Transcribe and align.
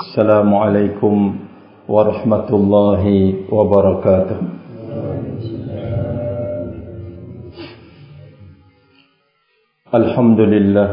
السلام 0.00 0.54
عليكم 0.54 1.14
ورحمة 1.88 2.48
الله 2.58 3.04
وبركاته. 3.52 4.38
الحمد 9.94 10.40
لله 10.40 10.88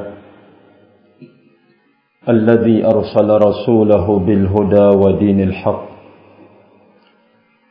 الذي 2.30 2.78
أرسل 2.86 3.30
رسوله 3.48 4.20
بالهدى 4.20 4.88
ودين 5.04 5.40
الحق 5.42 5.86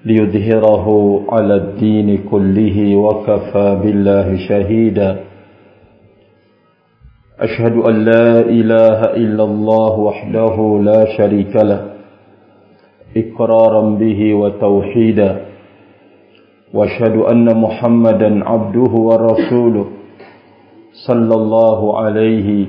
ليظهره 0.05 0.87
على 1.33 1.55
الدين 1.55 2.09
كله 2.31 2.97
وكفى 2.97 3.69
بالله 3.83 4.29
شهيدا. 4.49 5.11
أشهد 7.41 7.73
أن 7.89 8.05
لا 8.05 8.41
إله 8.41 8.99
إلا 9.21 9.45
الله 9.45 9.93
وحده 9.99 10.57
لا 10.83 11.01
شريك 11.17 11.57
له 11.57 11.81
إقرارا 13.17 13.83
به 13.91 14.35
وتوحيدا 14.35 15.31
وأشهد 16.75 17.17
أن 17.33 17.47
محمدا 17.61 18.31
عبده 18.49 18.93
ورسوله 19.09 19.87
صلى 21.07 21.35
الله 21.35 21.99
عليه 21.99 22.67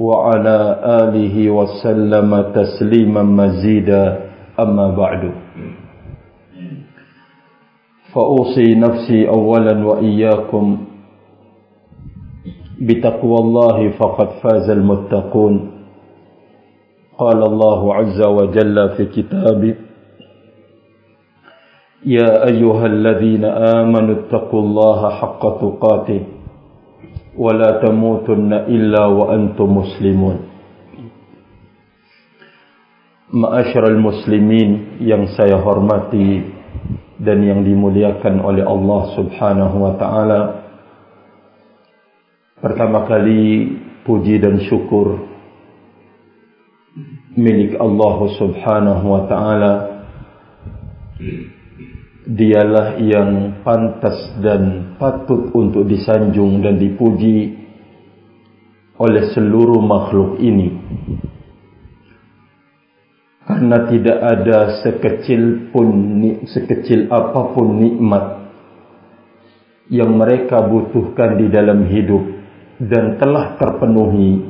وعلى 0.00 0.58
آله 1.02 1.50
وسلم 1.50 2.30
تسليما 2.54 3.22
مزيدا. 3.22 4.30
أما 4.60 4.86
بعد 4.90 5.22
فأوصي 8.14 8.74
نفسي 8.74 9.28
أولا 9.28 9.86
وإياكم 9.86 10.78
بتقوى 12.81 13.37
الله 13.39 13.77
فقد 13.89 14.29
فاز 14.43 14.67
المتقون 14.69 15.55
قال 17.17 17.39
الله 17.43 17.95
عز 17.95 18.19
وجل 18.27 18.89
في 18.97 19.03
كتابه 19.05 19.75
يا 22.05 22.47
أيها 22.51 22.85
الذين 22.85 23.45
آمنوا 23.45 24.15
اتقوا 24.15 24.61
الله 24.61 24.99
حق 25.09 25.41
تقاته 25.61 26.21
ولا 27.37 27.69
تموتن 27.81 28.51
إلا 28.53 29.03
وأنتم 29.05 29.67
مسلمون 29.77 30.37
Ma'asyiral 33.35 33.99
muslimin 33.99 35.01
yang 35.03 35.27
saya 35.35 35.59
hormati 35.59 36.45
dan 37.19 37.43
yang 37.43 37.67
dimuliakan 37.67 38.39
oleh 38.39 38.63
Allah 38.63 39.01
Subhanahu 39.17 39.75
wa 39.81 39.93
taala. 39.99 40.39
Pertama 42.60 43.08
kali 43.08 43.72
puji 44.04 44.36
dan 44.36 44.60
syukur 44.68 45.16
milik 47.32 47.80
Allah 47.80 48.16
Subhanahu 48.36 49.04
wa 49.08 49.22
taala. 49.24 49.72
Dialah 52.30 53.00
yang 53.00 53.64
pantas 53.64 54.36
dan 54.44 54.94
patut 55.00 55.48
untuk 55.56 55.88
disanjung 55.88 56.60
dan 56.60 56.76
dipuji 56.76 57.56
oleh 59.00 59.32
seluruh 59.32 59.80
makhluk 59.80 60.36
ini. 60.36 60.76
Karena 63.40 63.88
tidak 63.88 64.18
ada 64.20 64.58
sekecil 64.84 65.72
pun 65.72 65.88
sekecil 66.44 67.08
apapun 67.08 67.80
nikmat 67.80 68.52
yang 69.88 70.12
mereka 70.12 70.60
butuhkan 70.60 71.40
di 71.40 71.48
dalam 71.48 71.88
hidup 71.88 72.39
dan 72.80 73.20
telah 73.20 73.60
terpenuhi 73.60 74.40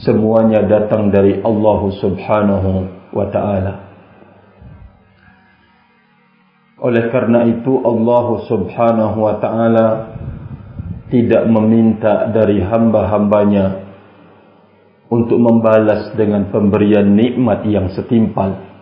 semuanya 0.00 0.64
datang 0.64 1.12
dari 1.12 1.44
Allah 1.44 1.80
Subhanahu 2.00 2.70
wa 3.12 3.26
taala. 3.28 3.74
Oleh 6.80 7.12
karena 7.12 7.44
itu 7.44 7.76
Allah 7.84 8.26
Subhanahu 8.48 9.16
wa 9.20 9.36
taala 9.36 9.88
tidak 11.12 11.44
meminta 11.44 12.32
dari 12.32 12.64
hamba-hambanya 12.64 13.84
untuk 15.12 15.36
membalas 15.36 16.16
dengan 16.16 16.48
pemberian 16.48 17.12
nikmat 17.12 17.68
yang 17.68 17.92
setimpal. 17.92 18.72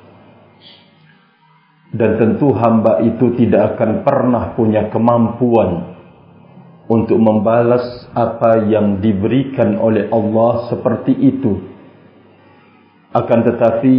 Dan 1.91 2.23
tentu 2.23 2.55
hamba 2.55 3.03
itu 3.03 3.35
tidak 3.35 3.75
akan 3.75 4.07
pernah 4.07 4.55
punya 4.55 4.95
kemampuan 4.95 5.90
untuk 6.91 7.23
membalas 7.23 8.11
apa 8.19 8.67
yang 8.67 8.99
diberikan 8.99 9.79
oleh 9.79 10.11
Allah 10.11 10.75
seperti 10.75 11.15
itu. 11.15 11.71
Akan 13.15 13.47
tetapi 13.47 13.95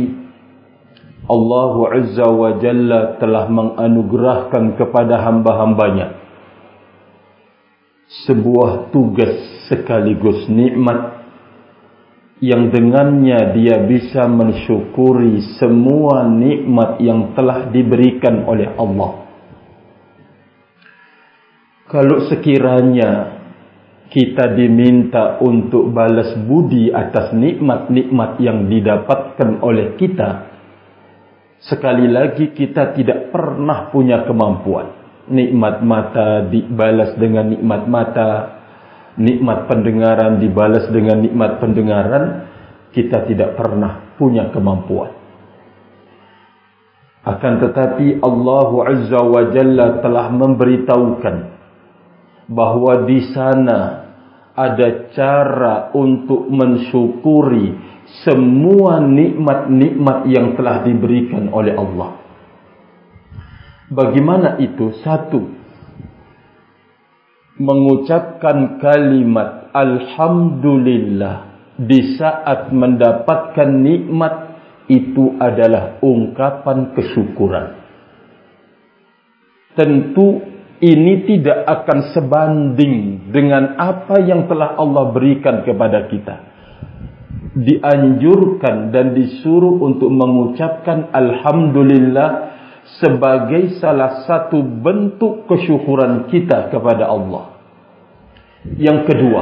Allah 1.31 1.73
Azza 1.95 2.27
wa 2.27 2.51
Jalla 2.59 3.15
telah 3.15 3.47
menganugerahkan 3.47 4.75
kepada 4.75 5.23
hamba-hambanya 5.23 6.19
sebuah 8.27 8.91
tugas 8.91 9.39
sekaligus 9.71 10.51
nikmat 10.51 11.23
yang 12.43 12.73
dengannya 12.73 13.55
dia 13.55 13.85
bisa 13.87 14.27
mensyukuri 14.27 15.39
semua 15.61 16.27
nikmat 16.27 16.99
yang 16.99 17.37
telah 17.37 17.69
diberikan 17.69 18.43
oleh 18.49 18.67
Allah. 18.75 19.20
Kalau 21.91 22.23
sekiranya 22.31 23.43
kita 24.07 24.55
diminta 24.55 25.43
untuk 25.43 25.91
balas 25.91 26.39
budi 26.47 26.87
atas 26.87 27.35
nikmat-nikmat 27.35 28.39
yang 28.39 28.71
didapatkan 28.71 29.59
oleh 29.59 29.99
kita, 29.99 30.29
sekali 31.67 32.07
lagi 32.07 32.55
kita 32.55 32.95
tidak 32.95 33.35
pernah 33.35 33.91
punya 33.91 34.23
kemampuan. 34.23 35.03
Nikmat 35.35 35.83
mata 35.83 36.47
dibalas 36.47 37.11
dengan 37.19 37.51
nikmat 37.59 37.83
mata, 37.91 38.29
nikmat 39.19 39.67
pendengaran 39.67 40.39
dibalas 40.39 40.87
dengan 40.95 41.19
nikmat 41.19 41.59
pendengaran, 41.59 42.23
kita 42.95 43.27
tidak 43.27 43.59
pernah 43.59 44.15
punya 44.15 44.47
kemampuan. 44.47 45.11
Akan 47.27 47.59
tetapi 47.59 48.23
Allah 48.23 48.71
Azza 48.95 49.19
wa 49.27 49.43
Jalla 49.51 49.99
telah 49.99 50.31
memberitahukan 50.31 51.50
bahawa 52.47 53.05
di 53.05 53.19
sana 53.33 53.79
ada 54.55 55.11
cara 55.15 55.89
untuk 55.95 56.47
mensyukuri 56.51 57.73
semua 58.21 58.99
nikmat-nikmat 58.99 60.27
yang 60.27 60.53
telah 60.59 60.83
diberikan 60.83 61.47
oleh 61.49 61.73
Allah. 61.73 62.19
Bagaimana 63.91 64.59
itu? 64.59 64.95
Satu, 65.03 65.51
mengucapkan 67.59 68.79
kalimat 68.79 69.71
Alhamdulillah 69.71 71.35
di 71.79 72.19
saat 72.19 72.71
mendapatkan 72.75 73.69
nikmat 73.71 74.51
itu 74.91 75.39
adalah 75.39 75.99
ungkapan 76.03 76.91
kesyukuran. 76.91 77.79
Tentu 79.71 80.50
ini 80.81 81.29
tidak 81.29 81.61
akan 81.61 81.99
sebanding 82.09 83.29
dengan 83.29 83.77
apa 83.77 84.17
yang 84.17 84.49
telah 84.49 84.73
Allah 84.81 85.13
berikan 85.13 85.61
kepada 85.61 86.09
kita. 86.09 86.35
Dianjurkan 87.53 88.89
dan 88.89 89.13
disuruh 89.13 89.77
untuk 89.77 90.09
mengucapkan 90.09 91.13
Alhamdulillah 91.13 92.49
sebagai 92.97 93.77
salah 93.77 94.25
satu 94.25 94.57
bentuk 94.65 95.45
kesyukuran 95.45 96.25
kita 96.33 96.73
kepada 96.73 97.05
Allah. 97.13 97.61
Yang 98.65 99.13
kedua, 99.13 99.41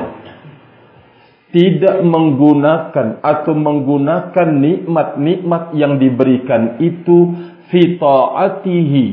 tidak 1.56 2.04
menggunakan 2.04 3.24
atau 3.24 3.54
menggunakan 3.56 4.48
nikmat-nikmat 4.60 5.64
yang 5.74 5.96
diberikan 5.98 6.78
itu 6.84 7.36
fitaatihi 7.72 9.06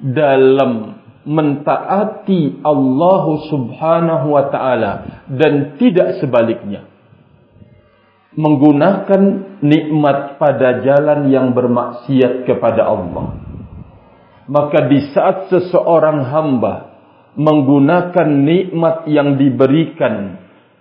dalam 0.00 0.99
mentaati 1.24 2.64
Allah 2.64 3.24
Subhanahu 3.52 4.26
wa 4.32 4.44
taala 4.48 4.92
dan 5.28 5.76
tidak 5.76 6.20
sebaliknya. 6.22 6.88
Menggunakan 8.30 9.22
nikmat 9.60 10.38
pada 10.38 10.80
jalan 10.80 11.28
yang 11.28 11.50
bermaksiat 11.50 12.46
kepada 12.46 12.86
Allah. 12.86 13.36
Maka 14.46 14.86
di 14.86 15.10
saat 15.10 15.50
seseorang 15.50 16.26
hamba 16.30 16.90
menggunakan 17.34 18.26
nikmat 18.26 19.06
yang 19.10 19.38
diberikan 19.38 20.40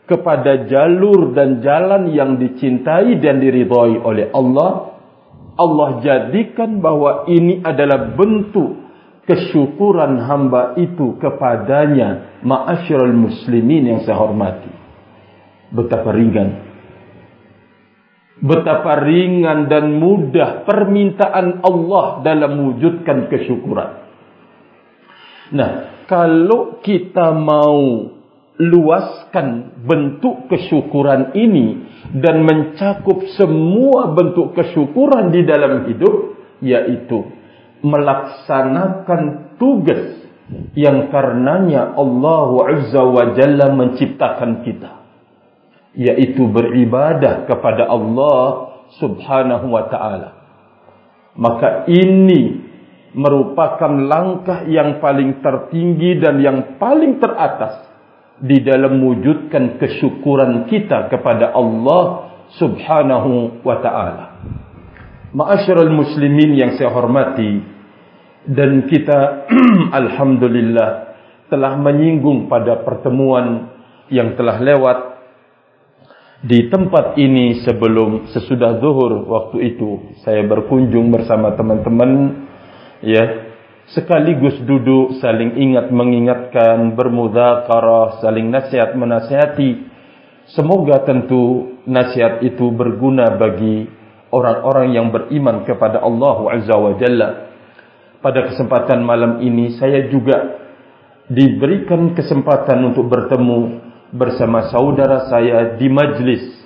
kepada 0.09 0.65
jalur 0.65 1.37
dan 1.37 1.61
jalan 1.61 2.09
yang 2.09 2.41
dicintai 2.41 3.21
dan 3.21 3.37
diridhai 3.37 4.01
oleh 4.01 4.33
Allah, 4.33 4.97
Allah 5.53 5.89
jadikan 6.01 6.81
bahawa 6.81 7.29
ini 7.29 7.61
adalah 7.61 8.17
bentuk 8.17 8.88
kesyukuran 9.29 10.25
hamba 10.25 10.73
itu 10.81 11.13
kepadanya, 11.21 12.41
ma'asyiral 12.41 13.13
muslimin 13.13 13.85
yang 13.85 13.99
saya 14.01 14.17
hormati. 14.17 14.73
Betapa 15.69 16.09
ringan 16.09 16.69
betapa 18.39 19.03
ringan 19.03 19.67
dan 19.67 19.99
mudah 19.99 20.63
permintaan 20.63 21.59
Allah 21.59 22.23
dalam 22.23 22.51
mewujudkan 22.55 23.27
kesyukuran. 23.27 23.89
Nah, 25.55 25.71
kalau 26.07 26.79
kita 26.79 27.35
mau 27.35 28.09
luaskan 28.59 29.79
bentuk 29.87 30.51
kesyukuran 30.51 31.31
ini 31.35 31.67
dan 32.15 32.43
mencakup 32.43 33.23
semua 33.39 34.11
bentuk 34.11 34.55
kesyukuran 34.55 35.31
di 35.31 35.41
dalam 35.47 35.87
hidup, 35.87 36.35
yaitu 36.59 37.38
melaksanakan 37.85 39.55
tugas 39.61 40.19
yang 40.73 41.13
karenanya 41.13 41.93
Allah 41.93 42.49
Azza 42.73 43.03
wa 43.05 43.37
Jalla 43.37 43.69
menciptakan 43.73 44.65
kita 44.65 44.91
yaitu 45.93 46.45
beribadah 46.49 47.49
kepada 47.49 47.89
Allah 47.89 48.69
Subhanahu 48.97 49.69
wa 49.69 49.85
taala. 49.89 50.29
Maka 51.37 51.85
ini 51.89 52.65
merupakan 53.13 53.89
langkah 53.89 54.65
yang 54.69 55.01
paling 55.01 55.41
tertinggi 55.41 56.17
dan 56.21 56.41
yang 56.41 56.77
paling 56.77 57.17
teratas 57.17 57.89
di 58.39 58.61
dalam 58.61 59.01
mewujudkan 59.01 59.81
kesyukuran 59.81 60.69
kita 60.69 61.09
kepada 61.09 61.53
Allah 61.53 62.31
Subhanahu 62.57 63.61
wa 63.61 63.77
taala. 63.81 64.25
Ma'asyiral 65.29 65.93
muslimin 65.93 66.57
yang 66.57 66.73
saya 66.73 66.89
hormati 66.89 67.61
dan 68.49 68.89
kita 68.89 69.45
alhamdulillah 70.01 70.89
telah 71.53 71.77
menyinggung 71.77 72.49
pada 72.49 72.81
pertemuan 72.81 73.69
yang 74.09 74.33
telah 74.33 74.57
lewat 74.57 74.97
di 76.41 76.65
tempat 76.73 77.13
ini 77.21 77.61
sebelum 77.61 78.31
sesudah 78.33 78.81
zuhur 78.81 79.29
waktu 79.29 79.75
itu. 79.75 80.17
Saya 80.25 80.41
berkunjung 80.49 81.13
bersama 81.13 81.53
teman-teman 81.53 82.41
ya 83.05 83.53
sekaligus 83.93 84.57
duduk 84.65 85.21
saling 85.21 85.61
ingat 85.61 85.93
mengingatkan 85.93 86.97
bermudzakarah 86.97 88.17
saling 88.17 88.49
nasihat 88.49 88.97
menasihati 88.97 89.85
semoga 90.57 91.05
tentu 91.05 91.77
nasihat 91.85 92.41
itu 92.41 92.69
berguna 92.73 93.37
bagi 93.37 93.98
orang-orang 94.29 94.93
yang 94.93 95.09
beriman 95.09 95.65
kepada 95.65 96.01
Allah 96.01 96.37
Azza 96.55 96.75
wa 96.75 96.93
Jalla 96.97 97.29
pada 98.19 98.49
kesempatan 98.51 99.01
malam 99.03 99.39
ini 99.41 99.77
saya 99.77 100.09
juga 100.09 100.59
diberikan 101.29 102.17
kesempatan 102.17 102.93
untuk 102.93 103.07
bertemu 103.07 103.85
bersama 104.09 104.69
saudara 104.73 105.29
saya 105.29 105.77
di 105.77 105.87
majlis 105.87 106.59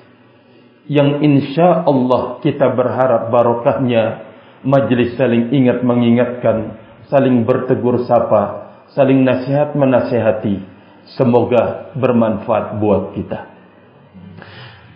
yang 0.87 1.23
insya 1.23 1.87
Allah 1.87 2.43
kita 2.43 2.75
berharap 2.75 3.31
barokahnya 3.31 4.33
majlis 4.63 5.19
saling 5.19 5.51
ingat 5.51 5.83
mengingatkan, 5.83 6.79
saling 7.11 7.43
bertegur 7.43 8.03
sapa, 8.07 8.73
saling 8.95 9.21
nasihat 9.21 9.75
menasihati. 9.75 10.71
Semoga 11.19 11.91
bermanfaat 11.99 12.79
buat 12.79 13.11
kita. 13.11 13.51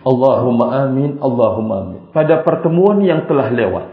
Allahumma 0.08 0.88
amin, 0.88 1.20
Allahumma 1.20 1.74
amin. 1.84 2.02
Pada 2.18 2.42
pertemuan 2.42 2.98
yang 3.06 3.30
telah 3.30 3.46
lewat, 3.46 3.86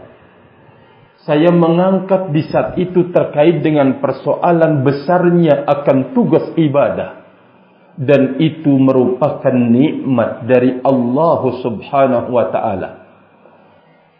saya 1.22 1.54
mengangkat 1.54 2.34
di 2.34 2.42
saat 2.50 2.74
itu 2.74 3.14
terkait 3.14 3.62
dengan 3.62 4.02
persoalan 4.02 4.82
besarnya 4.82 5.62
akan 5.62 6.10
tugas 6.10 6.50
ibadah 6.58 7.22
dan 7.94 8.42
itu 8.42 8.74
merupakan 8.82 9.54
nikmat 9.54 10.42
dari 10.42 10.82
Allah 10.82 11.42
Subhanahu 11.62 12.34
wa 12.34 12.50
taala. 12.50 12.90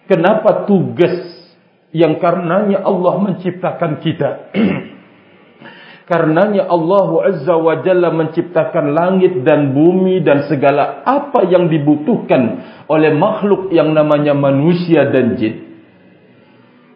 Kenapa 0.07 0.71
tugas 0.71 1.43
yang 1.91 2.23
karenanya 2.23 2.87
Allah 2.87 3.15
menciptakan 3.19 4.07
kita? 4.07 4.31
karenanya 6.07 6.71
Allah 6.71 7.09
Azza 7.35 7.55
wa 7.59 7.83
Jalla 7.83 8.15
menciptakan 8.15 8.95
langit 8.95 9.43
dan 9.43 9.75
bumi 9.75 10.23
dan 10.23 10.47
segala 10.47 11.03
apa 11.03 11.45
yang 11.51 11.67
dibutuhkan 11.67 12.63
oleh 12.87 13.11
makhluk 13.13 13.75
yang 13.75 13.91
namanya 13.91 14.33
manusia 14.33 15.11
dan 15.11 15.35
jin 15.35 15.67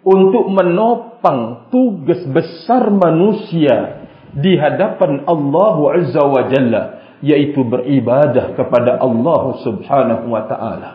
untuk 0.07 0.49
menopang 0.49 1.69
tugas 1.69 2.25
besar 2.31 2.89
manusia 2.89 4.07
di 4.33 4.57
hadapan 4.57 5.27
Allah 5.27 5.77
Azza 5.99 6.23
wa 6.25 6.43
Jalla 6.49 6.83
yaitu 7.21 7.61
beribadah 7.67 8.57
kepada 8.57 8.97
Allah 8.97 9.43
Subhanahu 9.61 10.33
wa 10.33 10.43
taala. 10.49 10.91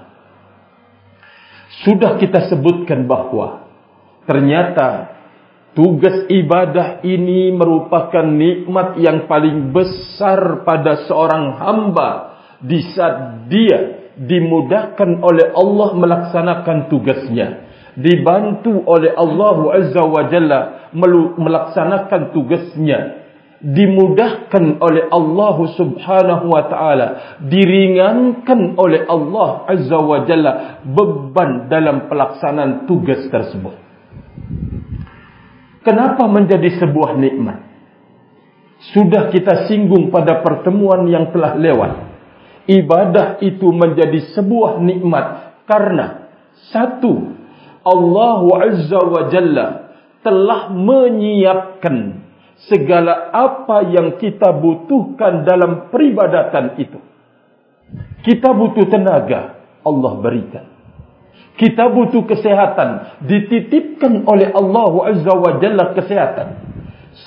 Sudah 1.85 2.17
kita 2.17 2.49
sebutkan 2.49 3.05
bahawa 3.05 3.67
ternyata 4.25 5.14
tugas 5.75 6.25
ibadah 6.31 7.03
ini 7.03 7.51
merupakan 7.51 8.23
nikmat 8.23 8.97
yang 8.97 9.27
paling 9.27 9.75
besar 9.75 10.63
pada 10.63 11.05
seorang 11.05 11.59
hamba 11.59 12.09
di 12.63 12.79
saat 12.95 13.45
dia 13.51 14.09
dimudahkan 14.15 15.19
oleh 15.19 15.51
Allah 15.51 15.89
melaksanakan 15.93 16.87
tugasnya. 16.87 17.67
Dibantu 17.95 18.83
oleh 18.87 19.15
Allah 19.15 19.57
Azza 19.75 20.03
wa 20.03 20.23
Jalla 20.31 20.91
melaksanakan 21.35 22.31
tugasnya. 22.31 23.23
Dimudahkan 23.65 24.83
oleh 24.83 25.07
Allah 25.09 25.57
Subhanahu 25.79 26.45
wa 26.51 26.63
taala, 26.67 27.07
diringankan 27.39 28.75
oleh 28.75 29.07
Allah 29.07 29.63
Azza 29.67 29.99
wa 29.99 30.27
Jalla 30.27 30.83
beban 30.83 31.71
dalam 31.71 32.11
pelaksanaan 32.11 32.83
tugas 32.83 33.25
tersebut. 33.31 33.84
Kenapa 35.85 36.25
menjadi 36.25 36.81
sebuah 36.81 37.13
nikmat? 37.21 37.61
Sudah 38.91 39.29
kita 39.29 39.69
singgung 39.69 40.09
pada 40.09 40.41
pertemuan 40.41 41.05
yang 41.05 41.29
telah 41.29 41.53
lewat. 41.53 41.93
Ibadah 42.65 43.37
itu 43.45 43.69
menjadi 43.69 44.33
sebuah 44.33 44.81
nikmat 44.81 45.61
karena 45.69 46.33
satu 46.73 47.37
Allah 47.85 48.41
Azza 48.65 48.97
wa 48.97 49.23
Jalla 49.29 49.67
telah 50.25 50.73
menyiapkan 50.73 52.25
segala 52.65 53.29
apa 53.29 53.85
yang 53.85 54.17
kita 54.17 54.49
butuhkan 54.57 55.45
dalam 55.45 55.93
peribadatan 55.93 56.81
itu. 56.81 56.97
Kita 58.25 58.57
butuh 58.57 58.89
tenaga, 58.89 59.61
Allah 59.85 60.13
berikan. 60.17 60.74
Kita 61.55 61.87
butuh 61.87 62.27
kesehatan, 62.27 63.23
dititipkan 63.23 64.27
oleh 64.27 64.51
Allah 64.51 64.91
Azza 65.15 65.33
wa 65.33 65.51
Jalla 65.63 65.95
kesehatan. 65.95 66.47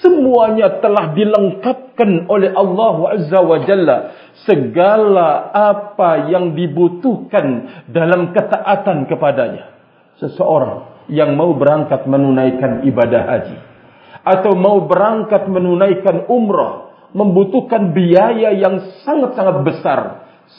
Semuanya 0.04 0.84
telah 0.84 1.16
dilengkapkan 1.16 2.28
oleh 2.28 2.52
Allah 2.52 2.96
Azza 3.16 3.40
wa 3.40 3.58
Jalla. 3.64 3.96
Segala 4.44 5.48
apa 5.48 6.28
yang 6.28 6.52
dibutuhkan 6.52 7.72
dalam 7.88 8.36
ketaatan 8.36 9.08
kepadanya. 9.08 9.72
Seseorang 10.20 11.08
yang 11.08 11.32
mau 11.32 11.56
berangkat 11.56 12.04
menunaikan 12.04 12.84
ibadah 12.84 13.22
haji 13.24 13.58
atau 14.28 14.52
mau 14.52 14.84
berangkat 14.84 15.48
menunaikan 15.48 16.28
umrah 16.28 16.92
membutuhkan 17.16 17.96
biaya 17.96 18.52
yang 18.52 19.00
sangat-sangat 19.00 19.64
besar 19.64 19.98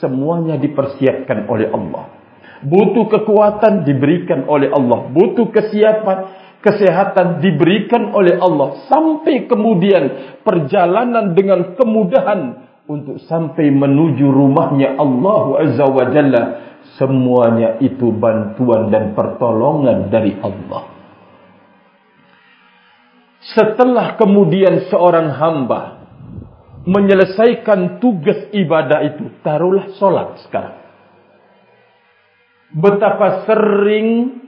semuanya 0.02 0.58
dipersiapkan 0.58 1.46
oleh 1.46 1.70
Allah 1.70 2.19
butuh 2.66 3.08
kekuatan 3.08 3.88
diberikan 3.88 4.48
oleh 4.48 4.72
Allah. 4.72 5.08
Butuh 5.12 5.48
kesiapan 5.52 6.18
kesehatan 6.60 7.40
diberikan 7.40 8.12
oleh 8.12 8.36
Allah. 8.40 8.84
Sampai 8.92 9.48
kemudian 9.48 10.38
perjalanan 10.44 11.32
dengan 11.36 11.76
kemudahan 11.76 12.68
untuk 12.90 13.22
sampai 13.30 13.70
menuju 13.70 14.26
rumahnya 14.28 14.98
Allah 14.98 15.44
Azza 15.62 15.86
wa 15.88 16.06
Jalla 16.10 16.44
semuanya 16.98 17.78
itu 17.80 18.12
bantuan 18.12 18.90
dan 18.92 19.14
pertolongan 19.14 20.10
dari 20.12 20.36
Allah. 20.42 20.90
Setelah 23.40 24.20
kemudian 24.20 24.92
seorang 24.92 25.32
hamba 25.32 26.00
menyelesaikan 26.84 28.02
tugas 28.04 28.52
ibadah 28.52 29.00
itu, 29.06 29.32
taruhlah 29.46 29.96
solat 29.96 30.44
sekarang. 30.48 30.79
Betapa 32.70 33.50
sering 33.50 34.40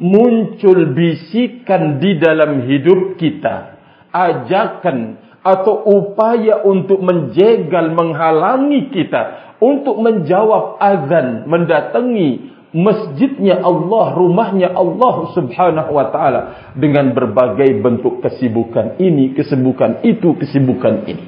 muncul 0.00 0.92
bisikan 0.92 1.96
di 2.00 2.20
dalam 2.20 2.68
hidup 2.68 3.16
kita, 3.16 3.80
ajakan 4.12 5.16
atau 5.40 5.88
upaya 5.88 6.60
untuk 6.64 7.00
menjegal, 7.00 7.96
menghalangi 7.96 8.92
kita 8.92 9.56
untuk 9.60 9.96
menjawab 10.00 10.76
azan, 10.76 11.48
mendatangi 11.48 12.52
masjidnya 12.76 13.60
Allah, 13.64 14.12
rumahnya 14.16 14.72
Allah 14.72 15.14
subhanahu 15.32 15.90
wa 15.90 16.06
ta'ala 16.12 16.40
dengan 16.76 17.12
berbagai 17.16 17.80
bentuk 17.80 18.20
kesibukan 18.24 19.00
ini, 19.00 19.32
kesibukan 19.32 20.04
itu, 20.04 20.36
kesibukan 20.36 21.08
ini. 21.08 21.26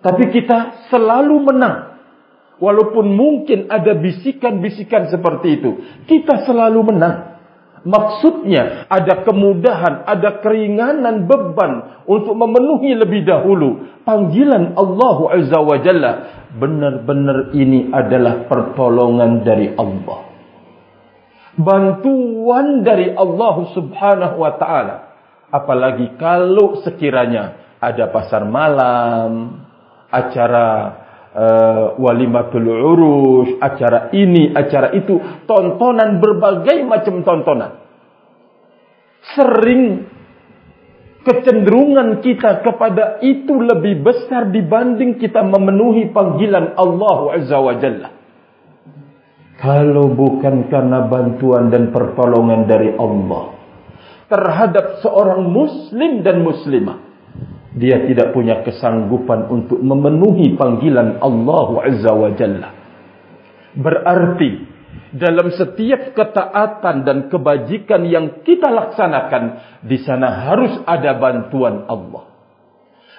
Tapi 0.00 0.32
kita 0.32 0.88
selalu 0.88 1.44
menang 1.44 1.89
walaupun 2.60 3.16
mungkin 3.16 3.66
ada 3.72 3.96
bisikan-bisikan 3.96 5.08
seperti 5.10 5.58
itu, 5.58 5.70
kita 6.06 6.46
selalu 6.46 6.94
menang. 6.94 7.16
Maksudnya 7.80 8.84
ada 8.92 9.24
kemudahan, 9.24 10.04
ada 10.04 10.44
keringanan 10.44 11.24
beban 11.24 12.04
untuk 12.04 12.36
memenuhi 12.36 12.92
lebih 12.92 13.24
dahulu 13.24 14.04
panggilan 14.04 14.76
Allah 14.76 15.18
Azza 15.32 15.58
wa 15.64 15.80
Jalla. 15.80 16.12
Benar-benar 16.60 17.56
ini 17.56 17.88
adalah 17.88 18.44
pertolongan 18.52 19.40
dari 19.48 19.72
Allah. 19.72 20.28
Bantuan 21.56 22.84
dari 22.84 23.16
Allah 23.16 23.56
Subhanahu 23.72 24.36
wa 24.36 24.52
taala. 24.60 24.96
Apalagi 25.48 26.20
kalau 26.20 26.84
sekiranya 26.84 27.76
ada 27.80 28.12
pasar 28.12 28.44
malam, 28.44 29.64
acara 30.12 30.99
uh, 31.34 31.98
walimatul 31.98 32.66
urus, 32.66 33.48
acara 33.62 34.10
ini, 34.14 34.50
acara 34.54 34.94
itu, 34.94 35.18
tontonan 35.46 36.18
berbagai 36.18 36.82
macam 36.86 37.22
tontonan. 37.22 37.72
Sering 39.36 40.08
kecenderungan 41.20 42.24
kita 42.24 42.64
kepada 42.64 43.20
itu 43.20 43.52
lebih 43.60 44.00
besar 44.00 44.48
dibanding 44.48 45.20
kita 45.20 45.44
memenuhi 45.44 46.08
panggilan 46.10 46.72
Allah 46.74 47.18
Azza 47.36 47.58
wa 47.60 47.74
Jalla. 47.76 48.10
Kalau 49.60 50.08
bukan 50.16 50.72
karena 50.72 51.04
bantuan 51.04 51.68
dan 51.68 51.92
pertolongan 51.92 52.64
dari 52.64 52.96
Allah 52.96 53.60
terhadap 54.32 55.04
seorang 55.04 55.44
muslim 55.52 56.24
dan 56.24 56.40
muslimah, 56.40 57.09
dia 57.70 58.02
tidak 58.06 58.34
punya 58.34 58.66
kesanggupan 58.66 59.46
untuk 59.46 59.78
memenuhi 59.78 60.58
panggilan 60.58 61.22
Allah 61.22 61.68
Azza 61.86 62.12
wa 62.14 62.30
Jalla. 62.34 62.70
Berarti 63.78 64.50
dalam 65.14 65.54
setiap 65.54 66.14
ketaatan 66.14 67.06
dan 67.06 67.18
kebajikan 67.30 68.02
yang 68.06 68.42
kita 68.42 68.66
laksanakan 68.70 69.42
di 69.86 69.98
sana 70.02 70.50
harus 70.50 70.82
ada 70.82 71.14
bantuan 71.14 71.86
Allah. 71.86 72.26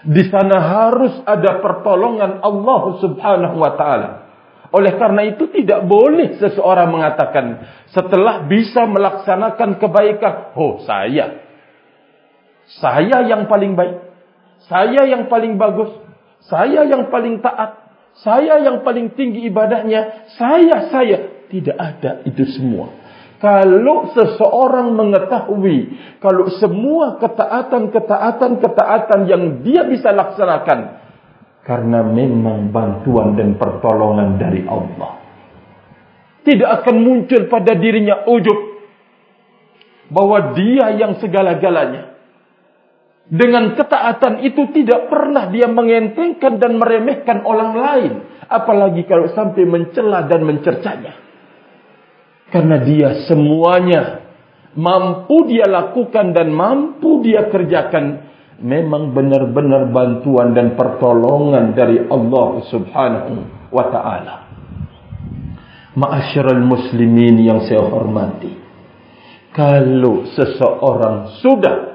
Di 0.01 0.27
sana 0.27 0.57
harus 0.59 1.13
ada 1.23 1.61
pertolongan 1.61 2.43
Allah 2.43 2.81
Subhanahu 2.99 3.55
wa 3.55 3.71
taala. 3.79 4.09
Oleh 4.71 4.95
karena 4.95 5.27
itu 5.27 5.51
tidak 5.51 5.83
boleh 5.83 6.39
seseorang 6.39 6.91
mengatakan 6.91 7.45
setelah 7.91 8.47
bisa 8.47 8.87
melaksanakan 8.87 9.79
kebaikan, 9.79 10.55
oh 10.55 10.79
saya 10.87 11.51
saya 12.79 13.27
yang 13.27 13.51
paling 13.51 13.75
baik. 13.75 14.10
Saya 14.69 15.07
yang 15.09 15.31
paling 15.31 15.57
bagus. 15.57 15.89
Saya 16.45 16.85
yang 16.85 17.09
paling 17.09 17.41
taat. 17.41 17.81
Saya 18.21 18.59
yang 18.61 18.83
paling 18.83 19.15
tinggi 19.15 19.47
ibadahnya. 19.47 20.29
Saya, 20.35 20.91
saya. 20.91 21.47
Tidak 21.47 21.77
ada 21.77 22.23
itu 22.27 22.43
semua. 22.47 22.91
Kalau 23.41 24.13
seseorang 24.13 24.93
mengetahui. 24.93 25.97
Kalau 26.21 26.45
semua 26.61 27.17
ketaatan-ketaatan, 27.17 28.61
ketaatan 28.61 29.21
yang 29.25 29.43
dia 29.65 29.81
bisa 29.89 30.13
laksanakan. 30.13 31.01
Karena 31.65 32.05
memang 32.05 32.69
bantuan 32.69 33.33
dan 33.37 33.57
pertolongan 33.57 34.37
dari 34.37 34.65
Allah. 34.65 35.21
Tidak 36.41 36.69
akan 36.81 36.95
muncul 37.01 37.49
pada 37.49 37.73
dirinya 37.77 38.29
ujub. 38.29 38.59
Bahwa 40.13 40.53
dia 40.53 40.93
yang 40.93 41.17
segala-galanya. 41.17 42.10
Dengan 43.31 43.79
ketaatan 43.79 44.43
itu 44.43 44.75
tidak 44.75 45.07
pernah 45.07 45.47
dia 45.47 45.71
mengentengkan 45.71 46.59
dan 46.59 46.75
meremehkan 46.75 47.47
orang 47.47 47.71
lain. 47.79 48.13
Apalagi 48.51 49.07
kalau 49.07 49.31
sampai 49.31 49.63
mencela 49.63 50.27
dan 50.27 50.43
mencercanya. 50.43 51.15
Karena 52.51 52.83
dia 52.83 53.23
semuanya 53.31 54.27
mampu 54.75 55.47
dia 55.47 55.63
lakukan 55.63 56.35
dan 56.35 56.51
mampu 56.51 57.23
dia 57.23 57.47
kerjakan. 57.47 58.27
Memang 58.59 59.15
benar-benar 59.15 59.87
bantuan 59.89 60.51
dan 60.51 60.75
pertolongan 60.75 61.71
dari 61.71 62.03
Allah 62.11 62.61
subhanahu 62.67 63.33
wa 63.71 63.85
ta'ala. 63.89 64.35
Ma'asyiral 65.95 66.61
muslimin 66.61 67.41
yang 67.41 67.63
saya 67.63 67.79
hormati. 67.79 68.53
Kalau 69.55 70.29
seseorang 70.35 71.41
sudah 71.41 71.90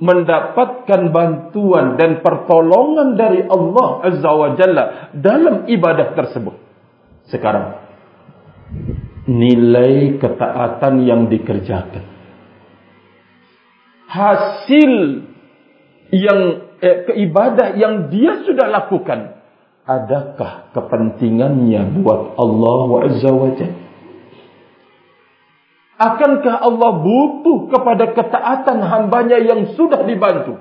mendapatkan 0.00 1.12
bantuan 1.12 2.00
dan 2.00 2.24
pertolongan 2.24 3.20
dari 3.20 3.44
Allah 3.44 3.88
Azza 4.08 4.30
wa 4.32 4.50
Jalla 4.56 4.84
dalam 5.12 5.68
ibadah 5.68 6.16
tersebut. 6.16 6.56
Sekarang, 7.28 7.76
nilai 9.28 10.16
ketaatan 10.16 11.04
yang 11.04 11.28
dikerjakan. 11.28 12.04
Hasil 14.10 14.92
yang 16.10 16.40
eh, 16.82 17.06
keibadah 17.06 17.78
yang 17.78 18.08
dia 18.10 18.42
sudah 18.42 18.66
lakukan. 18.66 19.38
Adakah 19.86 20.74
kepentingannya 20.74 22.02
buat 22.02 22.34
Allah 22.40 22.88
Azza 23.06 23.30
wa 23.30 23.50
Jalla? 23.54 23.79
Akankah 26.00 26.64
Allah 26.64 26.96
butuh 26.96 27.68
kepada 27.68 28.16
ketaatan 28.16 28.80
hambanya 28.80 29.36
yang 29.36 29.76
sudah 29.76 30.00
dibantu? 30.08 30.56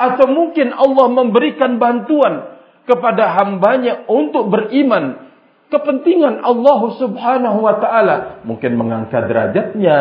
Atau 0.00 0.24
mungkin 0.32 0.72
Allah 0.72 1.12
memberikan 1.12 1.76
bantuan 1.76 2.56
kepada 2.88 3.36
hambanya 3.36 4.08
untuk 4.08 4.48
beriman. 4.48 5.28
Kepentingan 5.68 6.40
Allah 6.40 6.80
subhanahu 6.96 7.60
wa 7.60 7.76
ta'ala. 7.76 8.16
Mungkin 8.48 8.80
mengangkat 8.80 9.28
derajatnya. 9.28 10.00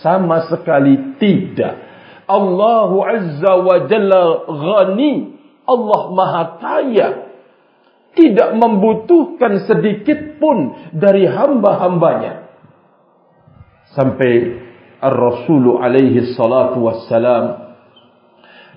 Sama 0.00 0.48
sekali 0.48 1.20
tidak. 1.20 1.84
Allah 2.24 2.90
azza 3.12 3.52
wa 3.60 3.76
jalla 3.92 4.24
ghani. 4.48 5.36
Allah 5.68 6.02
maha 6.16 6.42
kaya. 6.64 7.08
Tidak 8.16 8.56
membutuhkan 8.56 9.68
sedikit 9.68 10.40
pun 10.40 10.72
dari 10.96 11.28
hamba-hambanya 11.28 12.41
sampai 13.96 14.60
Ar-Rasul 15.02 15.82
alaihi 15.82 16.32
salatu 16.38 16.84
wassalam 16.86 17.74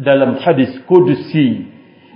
dalam 0.01 0.35
hadis 0.41 0.73
qudsi 0.89 1.69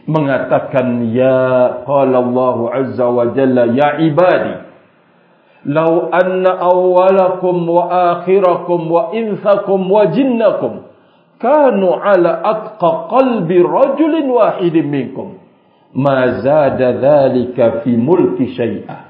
mengatakan 0.10 1.14
ya 1.14 1.86
qala 1.86 2.18
Allah 2.26 2.58
azza 2.84 3.06
wa 3.06 3.30
jalla 3.38 3.70
ya 3.70 4.02
ibadi 4.02 4.54
law 5.70 6.10
anna 6.10 6.58
awwalakum 6.66 7.68
wa 7.70 7.84
akhirakum 8.18 8.82
wa 8.90 9.12
insakum 9.14 9.86
wa 9.86 10.08
jinnakum 10.10 10.88
kanu 11.38 11.94
ala 12.00 12.42
atqa 12.42 12.90
qalbi 13.14 13.62
rajulin 13.62 14.28
wahidin 14.28 14.88
minkum 14.90 15.38
ma 15.94 16.42
zada 16.42 16.98
dhalika 16.98 17.84
fi 17.86 17.94
mulki 17.94 18.56
syai'a 18.58 19.06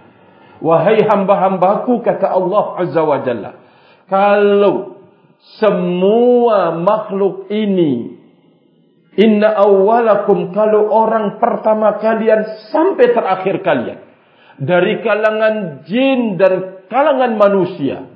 wahai 0.60 1.00
hamba-hambaku 1.08 2.04
kata 2.04 2.28
Allah 2.36 2.66
azza 2.84 3.02
wa 3.06 3.24
jalla 3.24 3.52
kalau 4.10 5.00
semua 5.62 6.76
makhluk 6.76 7.48
ini 7.48 8.20
inna 9.16 9.56
awwalakum 9.56 10.52
kalau 10.52 10.90
orang 10.92 11.40
pertama 11.40 11.96
kalian 12.02 12.70
sampai 12.74 13.16
terakhir 13.16 13.62
kalian 13.64 14.00
dari 14.60 15.00
kalangan 15.00 15.86
jin 15.88 16.36
dan 16.36 16.84
kalangan 16.92 17.40
manusia 17.40 18.10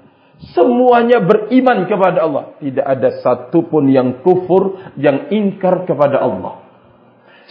semuanya 0.51 1.23
beriman 1.23 1.87
kepada 1.87 2.27
Allah. 2.27 2.59
Tidak 2.59 2.83
ada 2.83 3.09
satu 3.23 3.63
pun 3.71 3.87
yang 3.87 4.19
kufur 4.19 4.91
yang 4.99 5.31
ingkar 5.31 5.87
kepada 5.87 6.19
Allah. 6.19 6.59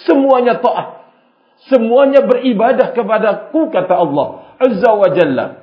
Semuanya 0.05 0.61
taat. 0.61 1.01
Semuanya 1.71 2.27
beribadah 2.27 2.93
kepadaku 2.93 3.71
kata 3.71 3.95
Allah. 3.97 4.59
Azza 4.61 4.91
wa 4.93 5.09
jalla 5.15 5.62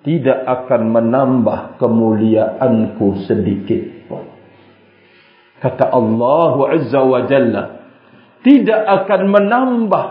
tidak 0.00 0.38
akan 0.48 0.82
menambah 0.96 1.76
kemuliaanku 1.76 3.28
sedikit 3.28 4.08
pun. 4.08 4.24
Kata 5.60 5.92
Allah 5.92 6.54
Azza 6.72 7.00
wa 7.04 7.20
Jalla, 7.28 7.64
tidak 8.40 8.80
akan 8.80 9.22
menambah 9.28 10.04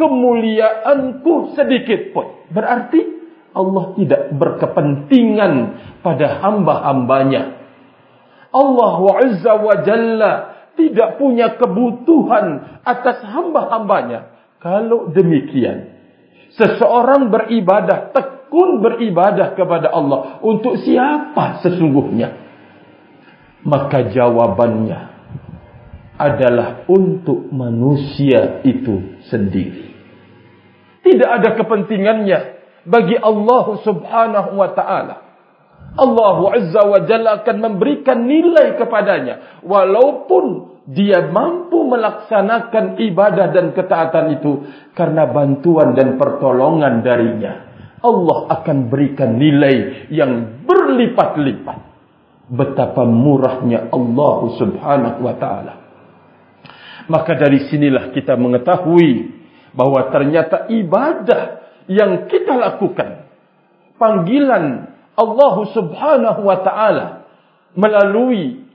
kemuliaanku 0.00 1.52
sedikit 1.52 2.16
pun. 2.16 2.48
Berarti 2.48 3.00
Allah 3.52 3.84
tidak 4.00 4.22
berkepentingan 4.36 5.52
pada 6.00 6.40
hamba-hambanya. 6.40 7.60
Allah 8.56 9.00
Azza 9.20 9.52
wa 9.60 9.76
Jalla 9.84 10.32
tidak 10.80 11.20
punya 11.20 11.60
kebutuhan 11.60 12.80
atas 12.84 13.20
hamba-hambanya. 13.20 14.32
Kalau 14.64 15.12
demikian, 15.12 15.92
seseorang 16.56 17.28
beribadah 17.28 18.16
tekun 18.16 18.35
tekun 18.46 18.78
beribadah 18.78 19.58
kepada 19.58 19.90
Allah 19.90 20.38
untuk 20.46 20.78
siapa 20.78 21.58
sesungguhnya? 21.66 22.46
Maka 23.66 24.14
jawabannya 24.14 25.00
adalah 26.16 26.86
untuk 26.86 27.50
manusia 27.50 28.62
itu 28.62 29.18
sendiri. 29.26 29.90
Tidak 31.02 31.26
ada 31.26 31.58
kepentingannya 31.58 32.38
bagi 32.86 33.18
Allah 33.18 33.64
subhanahu 33.82 34.50
wa 34.54 34.70
ta'ala. 34.70 35.16
Allah 35.96 36.38
Azza 36.54 36.82
wa 36.86 37.00
Jalla 37.02 37.42
akan 37.42 37.56
memberikan 37.58 38.22
nilai 38.26 38.78
kepadanya. 38.78 39.64
Walaupun 39.66 40.76
dia 40.86 41.26
mampu 41.30 41.82
melaksanakan 41.90 43.02
ibadah 43.02 43.50
dan 43.50 43.74
ketaatan 43.74 44.38
itu. 44.38 44.52
Karena 44.94 45.26
bantuan 45.30 45.98
dan 45.98 46.14
pertolongan 46.14 47.02
darinya. 47.02 47.65
Allah 48.02 48.38
akan 48.60 48.92
berikan 48.92 49.40
nilai 49.40 50.08
yang 50.12 50.64
berlipat-lipat. 50.64 51.78
Betapa 52.46 53.02
murahnya 53.02 53.90
Allah 53.90 54.38
subhanahu 54.54 55.18
wa 55.18 55.34
ta'ala. 55.34 55.74
Maka 57.06 57.32
dari 57.38 57.66
sinilah 57.66 58.14
kita 58.14 58.38
mengetahui 58.38 59.34
bahwa 59.74 60.10
ternyata 60.10 60.70
ibadah 60.70 61.42
yang 61.90 62.26
kita 62.30 62.54
lakukan. 62.54 63.26
Panggilan 63.96 64.94
Allah 65.16 65.54
subhanahu 65.72 66.40
wa 66.44 66.58
ta'ala 66.60 67.06
melalui 67.76 68.66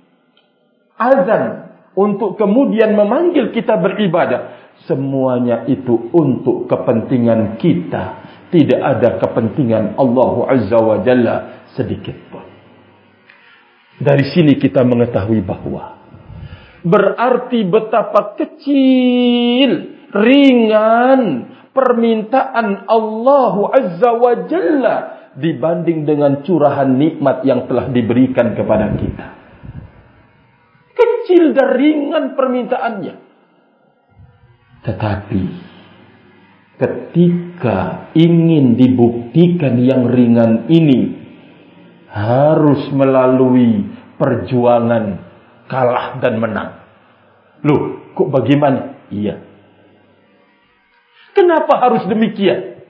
azan 0.96 1.74
untuk 1.98 2.38
kemudian 2.38 2.94
memanggil 2.94 3.52
kita 3.52 3.78
beribadah. 3.78 4.60
Semuanya 4.90 5.70
itu 5.70 6.10
untuk 6.10 6.66
kepentingan 6.66 7.62
kita. 7.62 8.21
Tidak 8.52 8.82
ada 8.84 9.16
kepentingan 9.18 9.96
Allah 9.96 10.34
Azza 10.52 10.80
wa 10.80 11.00
Jalla 11.02 11.36
sedikit 11.72 12.18
pun. 12.28 12.46
Dari 14.02 14.26
sini 14.36 14.60
kita 14.60 14.84
mengetahui 14.84 15.40
bahawa 15.40 16.02
berarti 16.82 17.66
betapa 17.66 18.34
kecil, 18.38 19.70
ringan 20.12 21.22
permintaan 21.72 22.90
Allah 22.90 23.56
Azza 23.72 24.12
wa 24.18 24.34
Jalla 24.50 24.98
dibanding 25.38 26.04
dengan 26.04 26.44
curahan 26.44 26.92
nikmat 26.92 27.48
yang 27.48 27.70
telah 27.70 27.88
diberikan 27.88 28.52
kepada 28.58 28.92
kita. 29.00 29.28
Kecil 30.92 31.56
dan 31.56 31.68
ringan 31.72 32.26
permintaannya. 32.36 33.16
Tetapi 34.82 35.42
ketika 36.82 38.10
ingin 38.18 38.74
dibuktikan 38.74 39.78
yang 39.78 40.10
ringan 40.10 40.66
ini 40.66 41.14
harus 42.10 42.90
melalui 42.90 43.86
perjuangan 44.18 45.22
kalah 45.70 46.18
dan 46.18 46.42
menang. 46.42 46.82
Loh, 47.62 48.12
kok 48.18 48.34
bagaimana? 48.34 49.06
Iya. 49.14 49.46
Kenapa 51.38 51.86
harus 51.86 52.10
demikian? 52.10 52.82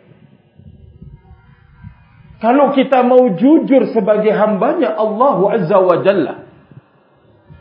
Kalau 2.41 2.74
kita 2.74 3.05
mau 3.05 3.38
jujur 3.38 3.93
sebagai 3.93 4.33
hambanya 4.33 4.98
Allah 4.98 5.38
Azza 5.62 5.77
wa 5.77 6.01
Jalla. 6.01 6.36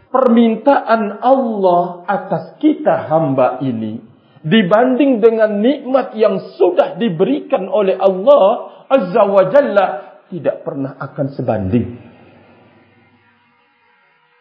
Permintaan 0.09 1.21
Allah 1.21 2.07
atas 2.09 2.57
kita 2.63 3.11
hamba 3.13 3.61
ini. 3.61 4.10
Dibanding 4.41 5.21
dengan 5.21 5.61
nikmat 5.61 6.17
yang 6.17 6.57
sudah 6.57 6.97
diberikan 6.97 7.69
oleh 7.69 7.97
Allah 8.01 8.45
Azza 8.89 9.23
wa 9.29 9.45
Jalla. 9.53 9.87
Tidak 10.31 10.65
pernah 10.65 10.97
akan 10.97 11.27
sebanding. 11.37 11.87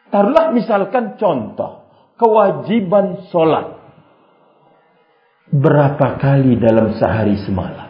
Taruhlah 0.08 0.56
misalkan 0.56 1.20
contoh. 1.20 1.86
Kewajiban 2.16 3.28
solat. 3.32 3.80
Berapa 5.50 6.20
kali 6.22 6.60
dalam 6.62 6.94
sehari 6.96 7.42
semalam? 7.42 7.90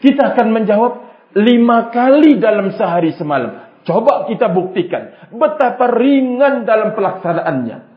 Kita 0.00 0.34
akan 0.34 0.48
menjawab 0.50 0.92
lima 1.36 1.92
kali 1.94 2.40
dalam 2.40 2.74
sehari 2.74 3.14
semalam. 3.14 3.82
Coba 3.82 4.30
kita 4.30 4.50
buktikan 4.50 5.30
betapa 5.34 5.90
ringan 5.90 6.62
dalam 6.66 6.94
pelaksanaannya. 6.94 7.91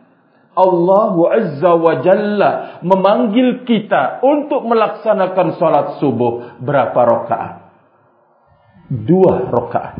Allah 0.56 1.14
Azza 1.36 1.72
wa 1.76 1.94
Jalla 2.00 2.52
memanggil 2.80 3.68
kita 3.68 4.24
untuk 4.24 4.64
melaksanakan 4.64 5.60
solat 5.60 5.88
subuh 6.00 6.58
berapa 6.64 6.96
rakaat? 6.96 7.54
Dua 8.88 9.52
rakaat. 9.52 9.96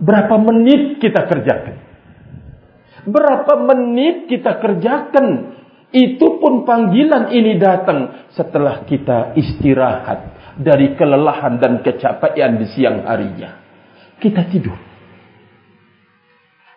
Berapa 0.00 0.36
menit 0.36 1.00
kita 1.00 1.24
kerjakan? 1.28 1.76
Berapa 3.08 3.52
menit 3.72 4.28
kita 4.28 4.60
kerjakan? 4.60 5.56
Itu 5.90 6.38
pun 6.38 6.62
panggilan 6.68 7.34
ini 7.34 7.58
datang 7.58 8.30
setelah 8.36 8.86
kita 8.86 9.34
istirahat 9.34 10.20
dari 10.60 10.94
kelelahan 10.94 11.58
dan 11.58 11.82
kecapean 11.82 12.62
di 12.62 12.66
siang 12.70 13.02
harinya. 13.08 13.58
Kita 14.20 14.44
tidur. 14.46 14.78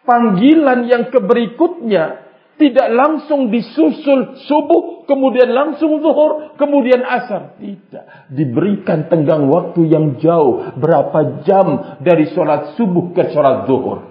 Panggilan 0.04 0.88
yang 0.90 1.14
keberikutnya 1.14 2.23
tidak 2.54 2.88
langsung 2.94 3.50
disusul 3.50 4.38
subuh, 4.46 5.10
kemudian 5.10 5.50
langsung 5.50 5.98
zuhur, 6.06 6.54
kemudian 6.62 7.02
asar. 7.02 7.58
Tidak. 7.58 8.30
Diberikan 8.30 9.10
tenggang 9.10 9.50
waktu 9.50 9.90
yang 9.90 10.22
jauh. 10.22 10.78
Berapa 10.78 11.42
jam 11.50 11.98
dari 12.06 12.30
sholat 12.30 12.78
subuh 12.78 13.10
ke 13.18 13.34
sholat 13.34 13.66
zuhur. 13.66 14.06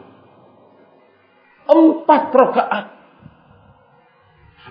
Empat 1.70 2.22
rakaat. 2.34 2.86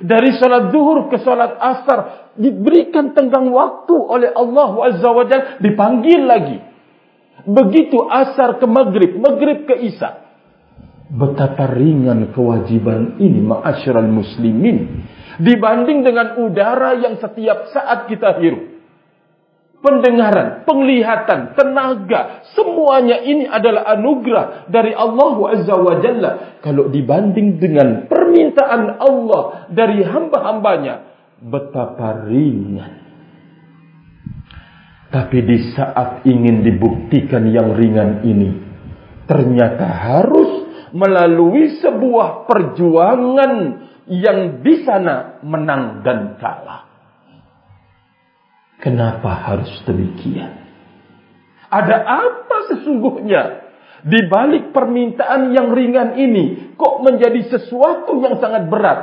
Dari 0.03 0.35
sholat 0.35 0.73
zuhur 0.75 1.07
ke 1.07 1.17
sholat 1.23 1.55
asar 1.55 1.99
diberikan 2.35 3.15
tenggang 3.15 3.53
waktu 3.55 3.95
oleh 3.95 4.35
Allah 4.35 4.67
Jalla 4.99 5.61
dipanggil 5.63 6.21
lagi. 6.27 6.59
Begitu 7.47 7.97
asar 8.05 8.59
ke 8.59 8.67
maghrib, 8.67 9.17
maghrib 9.17 9.63
ke 9.65 9.79
isya. 9.79 10.30
Betapa 11.11 11.75
ringan 11.75 12.31
kewajiban 12.31 13.19
ini 13.19 13.43
ma'asyiral 13.43 14.07
muslimin 14.07 15.03
dibanding 15.43 16.07
dengan 16.07 16.39
udara 16.39 16.95
yang 16.95 17.19
setiap 17.19 17.67
saat 17.75 18.07
kita 18.07 18.39
hirup. 18.39 18.71
Pendengaran, 19.81 20.61
penglihatan, 20.61 21.57
tenaga, 21.57 22.45
semuanya 22.53 23.17
ini 23.25 23.49
adalah 23.49 23.97
anugerah 23.97 24.69
dari 24.69 24.93
Allah 24.93 25.35
Azza 25.57 25.73
wa 25.73 25.97
Jalla. 25.97 26.31
Kalau 26.61 26.85
dibanding 26.85 27.57
dengan 27.57 28.05
permintaan 28.05 29.01
Allah 29.01 29.65
dari 29.73 30.05
hamba-hambanya, 30.05 30.95
betapa 31.41 32.29
ringan. 32.29 32.93
Tapi 35.09 35.37
di 35.49 35.57
saat 35.73 36.29
ingin 36.29 36.61
dibuktikan 36.61 37.49
yang 37.49 37.73
ringan 37.73 38.21
ini, 38.21 38.49
ternyata 39.25 39.89
harus 39.89 40.70
melalui 40.91 41.79
sebuah 41.79 42.47
perjuangan 42.47 43.53
yang 44.11 44.59
di 44.63 44.83
sana 44.83 45.39
menang 45.43 46.03
dan 46.03 46.35
kalah. 46.39 46.87
Kenapa 48.81 49.31
harus 49.51 49.71
demikian? 49.85 50.57
Ada 51.71 51.97
apa 52.03 52.57
sesungguhnya 52.73 53.41
di 54.01 54.19
balik 54.27 54.73
permintaan 54.73 55.53
yang 55.53 55.71
ringan 55.71 56.17
ini 56.17 56.75
kok 56.75 56.99
menjadi 57.05 57.55
sesuatu 57.55 58.17
yang 58.19 58.41
sangat 58.41 58.67
berat? 58.67 58.99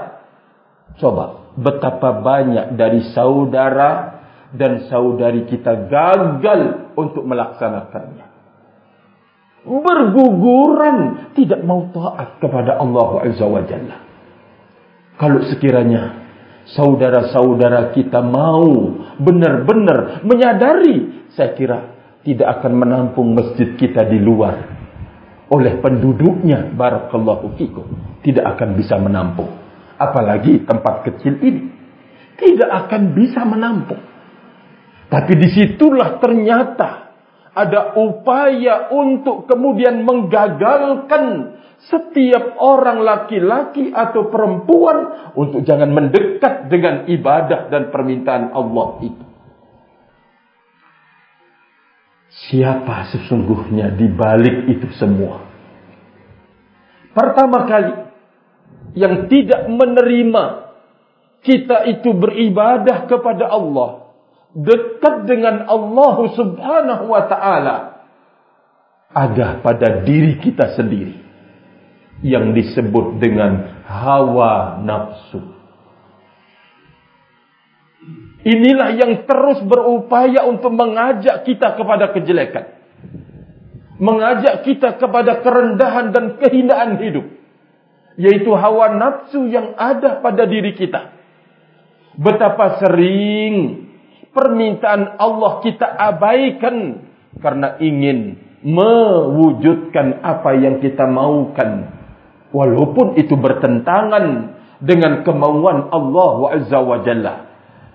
Coba 0.99 1.55
betapa 1.55 2.21
banyak 2.21 2.75
dari 2.75 3.07
saudara 3.15 4.21
dan 4.53 4.91
saudari 4.91 5.47
kita 5.47 5.89
gagal 5.89 6.93
untuk 6.99 7.23
melaksanakannya. 7.25 8.28
Berguguran 9.69 11.29
tidak 11.37 11.61
mau 11.61 11.93
taat 11.93 12.41
kepada 12.41 12.81
Allah 12.81 13.29
Azza 13.29 13.45
wa 13.45 13.61
Jalla. 13.69 13.97
Kalau 15.21 15.45
sekiranya 15.45 16.25
saudara-saudara 16.73 17.93
kita 17.93 18.25
mau 18.25 18.97
benar-benar 19.21 20.25
menyadari, 20.25 21.29
saya 21.37 21.53
kira 21.53 21.79
tidak 22.25 22.61
akan 22.61 22.73
menampung 22.81 23.37
masjid 23.37 23.77
kita 23.77 24.09
di 24.09 24.17
luar 24.17 24.57
oleh 25.49 25.81
penduduknya 25.81 26.73
barakallahu 26.77 27.57
fikum 27.57 27.89
tidak 28.21 28.57
akan 28.57 28.77
bisa 28.77 29.01
menampung 29.01 29.49
apalagi 29.97 30.65
tempat 30.65 31.09
kecil 31.09 31.41
ini 31.41 31.79
tidak 32.39 32.71
akan 32.87 33.19
bisa 33.19 33.43
menampung. 33.43 34.01
Tapi 35.11 35.33
disitulah 35.35 36.23
ternyata 36.23 36.98
ada 37.59 37.99
upaya 37.99 38.95
untuk 38.95 39.51
kemudian 39.51 40.07
menggagalkan 40.07 41.59
setiap 41.91 42.59
orang 42.59 43.03
laki-laki 43.03 43.91
atau 43.91 44.31
perempuan 44.31 45.31
untuk 45.35 45.67
jangan 45.67 45.91
mendekat 45.91 46.71
dengan 46.71 47.07
ibadah 47.11 47.67
dan 47.71 47.91
permintaan 47.91 48.55
Allah 48.55 48.89
itu. 49.03 49.25
Siapa 52.49 53.11
sesungguhnya 53.11 53.95
di 53.99 54.07
balik 54.07 54.71
itu 54.71 54.87
semua? 54.95 55.43
Pertama 57.11 57.67
kali 57.67 57.95
yang 58.95 59.27
tidak 59.27 59.67
menerima 59.67 60.45
kita 61.43 61.87
itu 61.91 62.15
beribadah 62.15 63.07
kepada 63.11 63.51
Allah 63.51 64.08
dekat 64.57 65.29
dengan 65.29 65.69
Allah 65.69 66.17
Subhanahu 66.33 67.05
wa 67.09 67.23
taala 67.29 67.77
ada 69.13 69.61
pada 69.65 70.05
diri 70.05 70.37
kita 70.41 70.77
sendiri 70.77 71.17
yang 72.21 72.53
disebut 72.53 73.23
dengan 73.23 73.83
hawa 73.87 74.83
nafsu. 74.83 75.57
Inilah 78.49 78.95
yang 78.95 79.13
terus 79.27 79.61
berupaya 79.67 80.47
untuk 80.47 80.73
mengajak 80.73 81.43
kita 81.45 81.75
kepada 81.75 82.15
kejelekan. 82.15 82.65
Mengajak 83.99 84.63
kita 84.63 84.95
kepada 84.95 85.43
kerendahan 85.43 86.15
dan 86.15 86.39
kehinaan 86.39 87.03
hidup. 87.03 87.27
Yaitu 88.19 88.51
hawa 88.55 88.95
nafsu 88.95 89.47
yang 89.51 89.75
ada 89.75 90.23
pada 90.23 90.47
diri 90.47 90.75
kita. 90.75 91.19
Betapa 92.19 92.83
sering 92.83 93.88
permintaan 94.33 95.21
Allah 95.21 95.61
kita 95.65 95.87
abaikan 95.87 97.07
karena 97.39 97.79
ingin 97.79 98.39
mewujudkan 98.65 100.25
apa 100.25 100.57
yang 100.59 100.83
kita 100.83 101.07
maukan. 101.07 101.95
Walaupun 102.49 103.21
itu 103.21 103.37
bertentangan 103.37 104.57
dengan 104.81 105.21
kemauan 105.23 105.93
Allah 105.93 106.37
Azza 106.57 106.81
wa 106.81 106.99
Jalla. 107.05 107.35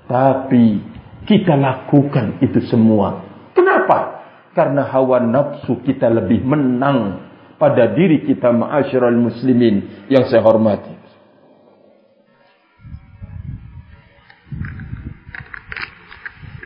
Tapi 0.06 0.78
kita 1.26 1.58
lakukan 1.58 2.38
itu 2.43 2.62
semua. 2.69 3.24
Kenapa? 3.58 4.22
Karena 4.54 4.86
hawa 4.86 5.17
nafsu 5.17 5.82
kita 5.82 6.13
lebih 6.13 6.46
menang 6.46 7.26
pada 7.58 7.89
diri 7.89 8.22
kita 8.28 8.54
ma'asyiral 8.54 9.17
muslimin 9.17 10.06
yang 10.13 10.30
saya 10.30 10.46
hormati 10.46 10.93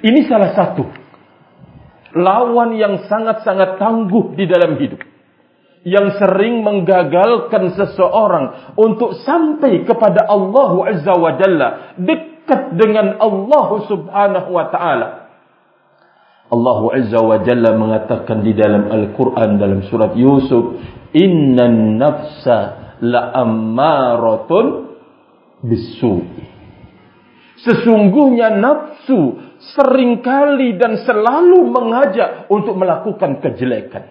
ini 0.06 0.30
salah 0.30 0.54
satu 0.54 1.08
lawan 2.18 2.78
yang 2.78 3.06
sangat-sangat 3.06 3.78
tangguh 3.78 4.34
di 4.34 4.46
dalam 4.50 4.78
hidup. 4.82 5.02
Yang 5.88 6.20
sering 6.20 6.68
menggagalkan 6.68 7.72
seseorang 7.78 8.76
untuk 8.76 9.24
sampai 9.24 9.88
kepada 9.88 10.28
Allah 10.28 10.72
Azza 10.92 11.14
wa 11.16 11.32
Jalla. 11.40 11.96
Dekat 11.96 12.76
dengan 12.76 13.16
Allah 13.24 13.68
Subhanahu 13.88 14.50
wa 14.52 14.66
Ta'ala. 14.68 15.08
Allah 16.52 16.80
Azza 16.92 17.20
wa 17.24 17.40
Jalla 17.40 17.72
mengatakan 17.80 18.44
di 18.44 18.52
dalam 18.52 18.92
Al-Quran 18.92 19.56
dalam 19.56 19.80
surat 19.88 20.12
Yusuf. 20.20 20.76
Inna 21.16 21.72
nafsa 21.72 22.60
la'ammaratun 23.00 24.66
bisu'i. 25.64 26.44
Sesungguhnya 27.64 28.60
nafsu 28.60 29.47
seringkali 29.58 30.78
dan 30.78 31.02
selalu 31.02 31.70
mengajak 31.70 32.50
untuk 32.50 32.78
melakukan 32.78 33.42
kejelekan. 33.42 34.06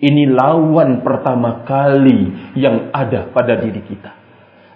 Ini 0.00 0.32
lawan 0.32 1.04
pertama 1.04 1.60
kali 1.68 2.52
yang 2.56 2.88
ada 2.88 3.28
pada 3.28 3.60
diri 3.60 3.84
kita. 3.84 4.12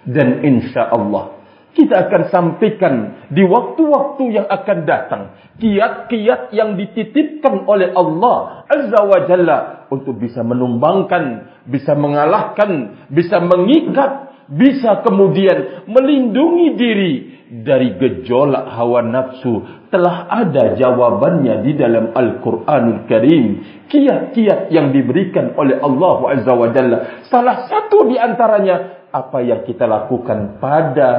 Dan 0.05 0.45
insya 0.45 0.93
Allah 0.93 1.35
kita 1.75 2.07
akan 2.07 2.21
sampaikan 2.31 2.93
di 3.27 3.43
waktu-waktu 3.43 4.23
yang 4.31 4.47
akan 4.47 4.77
datang. 4.87 5.23
Kiat-kiat 5.59 6.55
yang 6.55 6.79
dititipkan 6.79 7.67
oleh 7.67 7.91
Allah 7.91 8.63
Azza 8.63 8.99
wa 9.03 9.19
Jalla 9.27 9.59
untuk 9.91 10.15
bisa 10.15 10.39
menumbangkan, 10.39 11.51
bisa 11.67 11.91
mengalahkan, 11.99 13.03
bisa 13.11 13.43
mengikat, 13.43 14.24
bisa 14.49 15.01
kemudian 15.01 15.87
melindungi 15.89 16.67
diri 16.77 17.13
dari 17.45 17.93
gejolak 17.97 18.73
hawa 18.73 19.05
nafsu 19.05 19.85
telah 19.93 20.25
ada 20.27 20.73
jawabannya 20.73 21.61
di 21.61 21.71
dalam 21.77 22.11
Al-Quranul 22.11 23.05
Karim. 23.05 23.45
Kiat-kiat 23.85 24.73
yang 24.73 24.89
diberikan 24.89 25.53
oleh 25.53 25.77
Allah 25.77 26.17
Azza 26.35 26.53
wa 26.57 26.67
Jalla. 26.73 27.23
Salah 27.29 27.69
satu 27.69 28.09
di 28.09 28.17
antaranya 28.17 29.07
apa 29.13 29.39
yang 29.45 29.61
kita 29.63 29.85
lakukan 29.85 30.57
pada 30.59 31.09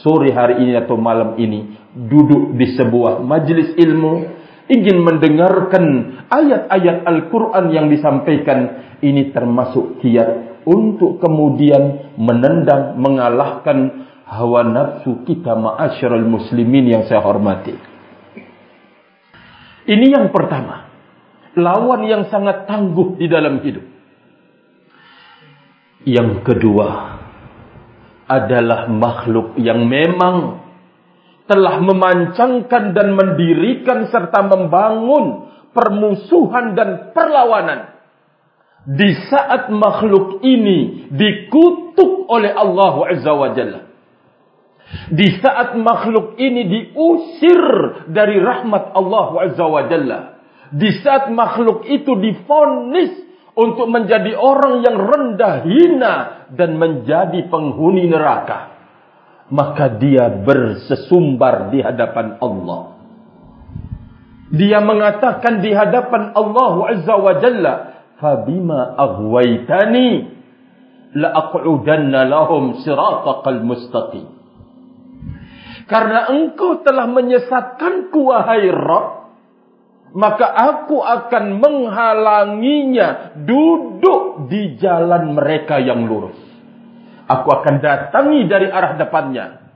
sore 0.00 0.30
hari 0.32 0.62
ini 0.64 0.78
atau 0.78 0.94
malam 0.96 1.34
ini. 1.36 1.76
Duduk 1.92 2.54
di 2.56 2.72
sebuah 2.72 3.20
majlis 3.20 3.74
ilmu. 3.76 4.40
Ingin 4.72 5.02
mendengarkan 5.02 5.84
ayat-ayat 6.30 7.04
Al-Quran 7.04 7.64
yang 7.74 7.86
disampaikan. 7.90 8.88
Ini 9.02 9.34
termasuk 9.34 9.98
kiat 9.98 10.51
untuk 10.64 11.18
kemudian 11.18 12.14
menendang, 12.16 12.98
mengalahkan 12.98 14.08
hawa 14.26 14.64
nafsu 14.64 15.26
kita 15.28 15.52
ma'asyiral 15.52 16.24
muslimin 16.24 16.88
yang 16.88 17.02
saya 17.04 17.20
hormati. 17.20 17.76
Ini 19.82 20.06
yang 20.14 20.30
pertama. 20.30 20.88
Lawan 21.52 22.08
yang 22.08 22.32
sangat 22.32 22.64
tangguh 22.64 23.20
di 23.20 23.28
dalam 23.28 23.60
hidup. 23.60 23.84
Yang 26.08 26.30
kedua 26.48 26.88
adalah 28.24 28.88
makhluk 28.88 29.60
yang 29.60 29.84
memang 29.84 30.64
telah 31.44 31.76
memancangkan 31.84 32.96
dan 32.96 33.12
mendirikan 33.12 34.08
serta 34.08 34.40
membangun 34.48 35.52
permusuhan 35.76 36.72
dan 36.72 37.12
perlawanan. 37.12 37.91
Di 38.82 39.14
saat 39.30 39.70
makhluk 39.70 40.42
ini 40.42 41.06
dikutuk 41.14 42.26
oleh 42.26 42.50
Allah 42.50 42.94
Azza 43.14 43.30
wa 43.30 43.48
Jalla. 43.54 43.80
Di 45.08 45.38
saat 45.38 45.78
makhluk 45.78 46.36
ini 46.36 46.66
diusir 46.66 47.62
dari 48.10 48.42
rahmat 48.42 48.90
Allah 48.92 49.28
Azza 49.46 49.64
wa 49.70 49.82
Jalla. 49.86 50.20
Di 50.74 50.90
saat 50.98 51.30
makhluk 51.30 51.86
itu 51.86 52.16
difonis 52.18 53.22
untuk 53.54 53.86
menjadi 53.86 54.34
orang 54.34 54.82
yang 54.82 54.96
rendah 54.98 55.54
hina 55.62 56.14
dan 56.50 56.74
menjadi 56.80 57.46
penghuni 57.52 58.08
neraka. 58.10 58.72
Maka 59.52 60.00
dia 60.00 60.32
bersesumbar 60.32 61.70
di 61.70 61.84
hadapan 61.84 62.40
Allah. 62.40 62.98
Dia 64.52 64.80
mengatakan 64.84 65.64
di 65.64 65.70
hadapan 65.70 66.34
Allah 66.34 66.74
Azza 66.92 67.14
wa 67.14 67.34
Jalla. 67.38 67.74
Fabima 68.22 68.94
aghwaytani 68.94 70.30
la'aqudanna 71.18 72.22
lahum 72.30 72.78
siratakal 72.86 73.66
mustaqim. 73.66 74.30
Karena 75.90 76.30
engkau 76.30 76.80
telah 76.86 77.10
menyesatkanku 77.10 78.20
wahai 78.22 78.70
Rabb. 78.70 79.20
Maka 80.12 80.44
aku 80.44 81.00
akan 81.00 81.56
menghalanginya 81.56 83.32
duduk 83.48 84.44
di 84.52 84.76
jalan 84.76 85.32
mereka 85.32 85.80
yang 85.80 86.04
lurus. 86.04 86.36
Aku 87.32 87.48
akan 87.48 87.80
datangi 87.80 88.44
dari 88.44 88.68
arah 88.68 89.00
depannya. 89.00 89.72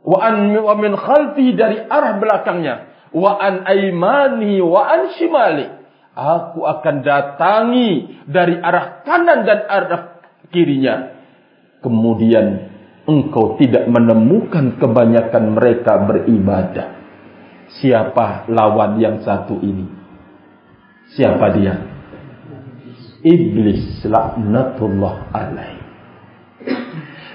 Wa 0.00 0.32
an 0.32 0.56
min 0.56 0.92
khalfi 0.96 1.52
dari 1.52 1.76
arah 1.76 2.16
belakangnya. 2.16 2.74
Wa 3.12 3.36
an 3.36 3.68
aimani 3.68 4.64
wa 4.64 4.80
an 4.80 5.12
shimali. 5.20 5.79
Aku 6.20 6.68
akan 6.68 7.00
datangi 7.00 8.20
dari 8.28 8.60
arah 8.60 9.00
kanan 9.08 9.48
dan 9.48 9.64
arah 9.64 10.20
kirinya. 10.52 11.16
Kemudian 11.80 12.68
engkau 13.08 13.56
tidak 13.56 13.88
menemukan 13.88 14.76
kebanyakan 14.76 15.56
mereka 15.56 15.96
beribadah. 16.04 16.88
Siapa 17.80 18.52
lawan 18.52 19.00
yang 19.00 19.24
satu 19.24 19.64
ini? 19.64 19.88
Siapa 21.16 21.46
dia? 21.56 21.74
Iblis 23.24 24.04
laknatullah 24.04 25.32
alaih. 25.32 25.80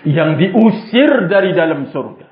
Yang 0.06 0.30
diusir 0.45 1.26
dari 1.26 1.58
dalam 1.58 1.89
surga. 1.89 2.30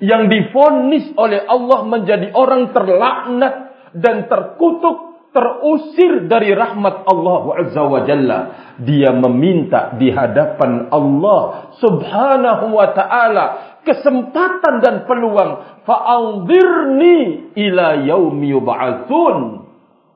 Yang 0.00 0.22
difonis 0.32 1.12
oleh 1.20 1.44
Allah 1.44 1.84
menjadi 1.84 2.32
orang 2.32 2.72
terlaknat 2.72 3.54
dan 3.92 4.24
terkutuk 4.32 5.11
terusir 5.32 6.28
dari 6.28 6.52
rahmat 6.52 7.08
Allah 7.08 7.42
Azza 7.64 7.82
wa 7.82 8.00
Jalla. 8.04 8.40
Dia 8.84 9.12
meminta 9.16 9.96
di 9.96 10.12
hadapan 10.12 10.92
Allah 10.92 11.72
Subhanahu 11.80 12.72
wa 12.72 12.88
taala 12.92 13.44
kesempatan 13.82 14.80
dan 14.84 15.08
peluang 15.08 15.84
fa'anzirni 15.88 17.16
ila 17.56 17.86
yaumi 18.04 18.52
yub'atsun. 18.52 19.36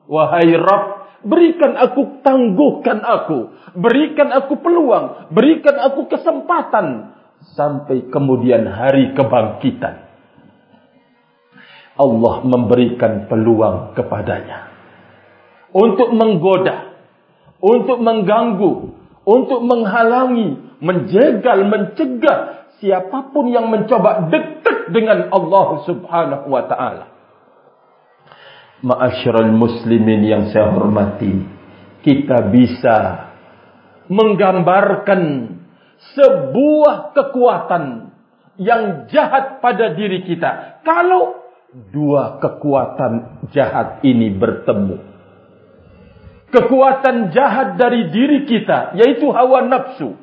Wahai 0.07 0.55
Rabb, 0.55 0.85
berikan 1.27 1.75
aku 1.75 2.23
tangguhkan 2.23 3.03
aku, 3.03 3.51
berikan 3.75 4.31
aku 4.31 4.55
peluang, 4.61 5.33
berikan 5.33 5.75
aku 5.81 6.07
kesempatan 6.07 7.17
sampai 7.57 8.07
kemudian 8.07 8.69
hari 8.69 9.11
kebangkitan. 9.17 10.07
Allah 11.97 12.35
memberikan 12.45 13.25
peluang 13.25 13.97
kepadanya 13.97 14.76
untuk 15.73 16.13
menggoda, 16.15 16.95
untuk 17.59 17.99
mengganggu, 17.99 18.73
untuk 19.27 19.61
menghalangi, 19.65 20.79
menjegal, 20.79 21.67
mencegah 21.67 22.69
siapapun 22.79 23.51
yang 23.51 23.67
mencoba 23.67 24.29
dekat 24.29 24.93
dengan 24.93 25.33
Allah 25.33 25.67
Subhanahu 25.83 26.45
wa 26.47 26.63
taala. 26.69 27.05
Ma'asyiral 28.77 29.49
muslimin 29.51 30.21
yang 30.21 30.43
saya 30.53 30.69
hormati, 30.69 31.33
kita 32.05 32.45
bisa 32.53 33.27
menggambarkan 34.07 35.21
sebuah 36.13 37.17
kekuatan 37.17 38.13
yang 38.61 39.09
jahat 39.09 39.59
pada 39.59 39.97
diri 39.97 40.21
kita. 40.25 40.81
Kalau 40.85 41.41
dua 41.89 42.37
kekuatan 42.37 43.43
jahat 43.49 44.05
ini 44.05 44.33
bertemu. 44.33 45.16
Kekuatan 46.57 47.29
jahat 47.29 47.77
dari 47.77 48.09
diri 48.09 48.49
kita, 48.49 48.97
yaitu 48.97 49.29
hawa 49.29 49.61
nafsu. 49.69 50.17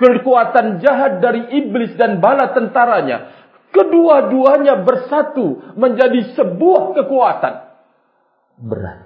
Kekuatan 0.00 0.80
jahat 0.80 1.20
dari 1.20 1.52
iblis 1.60 1.94
dan 2.00 2.18
bala 2.18 2.50
tentaranya 2.50 3.44
Kedua-duanya 3.74 4.86
bersatu 4.86 5.74
menjadi 5.74 6.38
sebuah 6.38 6.94
kekuatan. 6.94 7.54
Berat 8.62 9.02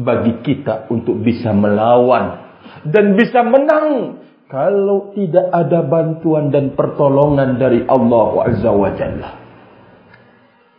bagi 0.00 0.40
kita 0.40 0.88
untuk 0.88 1.20
bisa 1.20 1.52
melawan 1.52 2.56
dan 2.88 3.12
bisa 3.12 3.44
menang 3.44 4.18
kalau 4.48 5.12
tidak 5.12 5.52
ada 5.52 5.84
bantuan 5.84 6.48
dan 6.48 6.72
pertolongan 6.72 7.60
dari 7.60 7.84
Allah 7.84 8.48
Azza 8.48 8.72
wa 8.72 8.88
Jalla. 8.96 9.30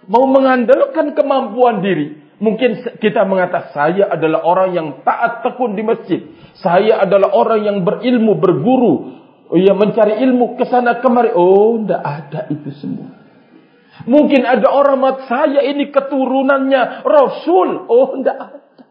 Mau 0.10 0.26
mengandalkan 0.26 1.14
kemampuan 1.14 1.86
diri. 1.86 2.25
Mungkin 2.36 3.00
kita 3.00 3.24
mengatakan 3.24 3.72
saya 3.72 4.12
adalah 4.12 4.44
orang 4.44 4.70
yang 4.76 4.88
taat 5.08 5.40
tekun 5.40 5.72
di 5.72 5.84
masjid. 5.88 6.20
Saya 6.60 7.00
adalah 7.00 7.32
orang 7.32 7.64
yang 7.64 7.78
berilmu, 7.88 8.36
berguru. 8.36 8.96
Oh 9.46 9.60
ya 9.62 9.72
mencari 9.78 10.20
ilmu 10.26 10.60
ke 10.60 10.68
sana 10.68 11.00
kemari. 11.00 11.32
Oh, 11.32 11.80
tidak 11.80 12.02
ada 12.04 12.40
itu 12.52 12.70
semua. 12.76 13.08
Mungkin 14.04 14.44
ada 14.44 14.68
orang 14.68 15.00
mat 15.00 15.18
saya 15.32 15.64
ini 15.64 15.88
keturunannya 15.88 17.08
Rasul. 17.08 17.88
Oh, 17.88 18.20
tidak 18.20 18.36
ada. 18.36 18.84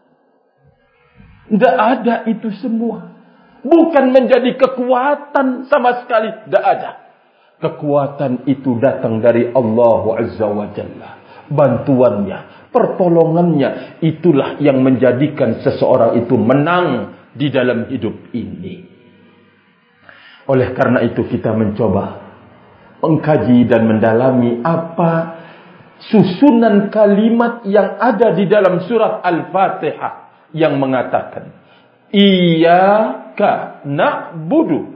Tidak 1.45 1.75
ada 1.77 2.15
itu 2.25 2.49
semua. 2.57 3.13
Bukan 3.61 4.09
menjadi 4.09 4.57
kekuatan 4.57 5.69
sama 5.69 6.01
sekali. 6.01 6.33
Tidak 6.49 6.63
ada. 6.65 6.91
Kekuatan 7.61 8.49
itu 8.49 8.81
datang 8.81 9.21
dari 9.21 9.53
Allah 9.53 10.03
Azza 10.17 10.49
wa 10.49 10.65
Jalla. 10.73 11.11
Bantuannya, 11.45 12.39
pertolongannya. 12.75 14.03
Itulah 14.03 14.59
yang 14.59 14.83
menjadikan 14.83 15.63
seseorang 15.63 16.19
itu 16.19 16.35
menang 16.35 17.15
di 17.31 17.47
dalam 17.47 17.87
hidup 17.87 18.35
ini. 18.35 18.83
Oleh 20.51 20.75
karena 20.75 20.99
itu 21.07 21.23
kita 21.23 21.55
mencoba 21.55 22.21
mengkaji 22.99 23.63
dan 23.65 23.87
mendalami 23.87 24.59
apa 24.61 25.13
susunan 26.11 26.91
kalimat 26.91 27.63
yang 27.63 27.95
ada 27.97 28.35
di 28.35 28.45
dalam 28.45 28.83
surat 28.83 29.23
Al-Fatihah 29.23 30.13
yang 30.53 30.75
mengatakan 30.77 31.55
Iyaka 32.13 33.83
na'budu 33.83 34.95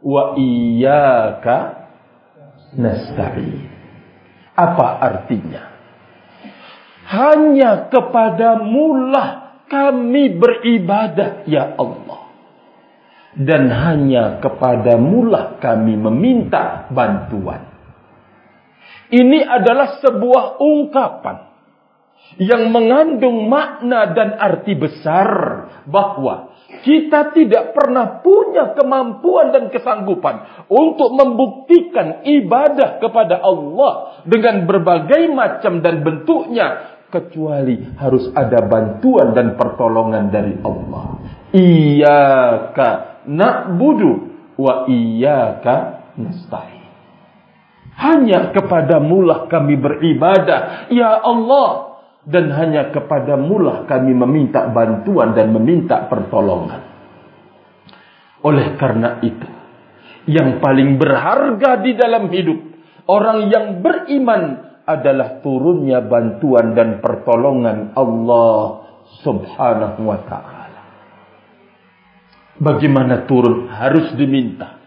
wa 0.00 0.38
iyaka 0.38 1.56
nasta'in. 2.78 3.68
Apa 4.56 4.86
artinya? 5.02 5.75
Hanya 7.06 7.86
kepadamu 7.90 9.14
lah 9.14 9.62
kami 9.70 10.34
beribadah 10.38 11.46
ya 11.46 11.74
Allah 11.78 12.26
dan 13.36 13.68
hanya 13.68 14.40
kepadamulah 14.40 15.60
kami 15.60 15.92
meminta 15.92 16.88
bantuan. 16.88 17.68
Ini 19.12 19.44
adalah 19.44 20.00
sebuah 20.00 20.56
ungkapan 20.58 21.36
yang 22.40 22.72
mengandung 22.74 23.46
makna 23.46 24.10
dan 24.16 24.34
arti 24.34 24.74
besar 24.74 25.28
bahawa 25.86 26.56
kita 26.82 27.30
tidak 27.30 27.70
pernah 27.70 28.18
punya 28.24 28.74
kemampuan 28.74 29.54
dan 29.54 29.70
kesanggupan 29.70 30.66
untuk 30.66 31.14
membuktikan 31.14 32.26
ibadah 32.26 32.98
kepada 32.98 33.38
Allah 33.38 34.24
dengan 34.26 34.66
berbagai 34.66 35.30
macam 35.30 35.78
dan 35.84 36.02
bentuknya 36.02 36.95
kecuali 37.10 37.96
harus 37.96 38.30
ada 38.34 38.62
bantuan 38.66 39.32
dan 39.32 39.54
pertolongan 39.54 40.28
dari 40.30 40.54
Allah. 40.62 41.22
Iyyaka 41.54 42.88
na'budu 43.30 44.10
wa 44.58 44.88
iyyaka 44.90 45.74
nasta'in. 46.18 46.84
Hanya 47.96 48.52
kepadamu 48.52 49.24
lah 49.24 49.48
kami 49.48 49.80
beribadah, 49.80 50.92
ya 50.92 51.16
Allah, 51.24 51.96
dan 52.28 52.52
hanya 52.52 52.92
kepadamu 52.92 53.56
lah 53.62 53.76
kami 53.88 54.12
meminta 54.12 54.68
bantuan 54.68 55.32
dan 55.32 55.48
meminta 55.54 56.04
pertolongan. 56.04 56.84
Oleh 58.44 58.76
karena 58.76 59.16
itu, 59.24 59.48
yang 60.28 60.60
paling 60.60 61.00
berharga 61.00 61.80
di 61.80 61.96
dalam 61.96 62.28
hidup 62.28 62.58
orang 63.08 63.48
yang 63.48 63.80
beriman 63.80 64.75
adalah 64.86 65.42
turunnya 65.42 65.98
bantuan 66.06 66.78
dan 66.78 67.02
pertolongan 67.02 67.92
Allah 67.98 68.86
Subhanahu 69.26 70.00
wa 70.06 70.18
taala. 70.30 70.82
Bagaimana 72.56 73.26
turun 73.28 73.68
harus 73.68 74.14
diminta. 74.16 74.78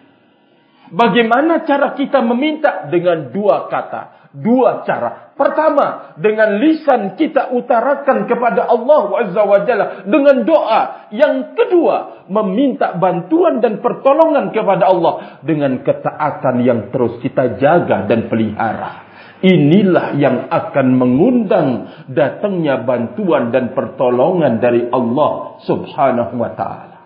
Bagaimana 0.89 1.67
cara 1.69 1.93
kita 1.93 2.25
meminta 2.25 2.89
dengan 2.89 3.29
dua 3.29 3.69
kata, 3.69 4.33
dua 4.33 4.81
cara. 4.89 5.37
Pertama, 5.37 6.17
dengan 6.17 6.57
lisan 6.57 7.13
kita 7.13 7.53
utarakan 7.53 8.25
kepada 8.25 8.65
Allah 8.65 9.03
Azza 9.21 9.43
wa 9.45 9.59
Jalla 9.69 9.85
dengan 10.09 10.41
doa. 10.49 11.13
Yang 11.13 11.53
kedua, 11.53 12.25
meminta 12.25 12.97
bantuan 12.97 13.61
dan 13.61 13.85
pertolongan 13.85 14.49
kepada 14.49 14.89
Allah 14.89 15.37
dengan 15.45 15.85
ketaatan 15.85 16.65
yang 16.65 16.89
terus 16.89 17.21
kita 17.21 17.61
jaga 17.61 18.09
dan 18.09 18.25
pelihara. 18.25 19.08
Inilah 19.39 20.19
yang 20.19 20.51
akan 20.51 20.87
mengundang 20.99 21.67
datangnya 22.11 22.83
bantuan 22.83 23.55
dan 23.55 23.71
pertolongan 23.71 24.59
dari 24.59 24.91
Allah 24.91 25.63
Subhanahu 25.63 26.35
wa 26.35 26.51
taala. 26.59 26.97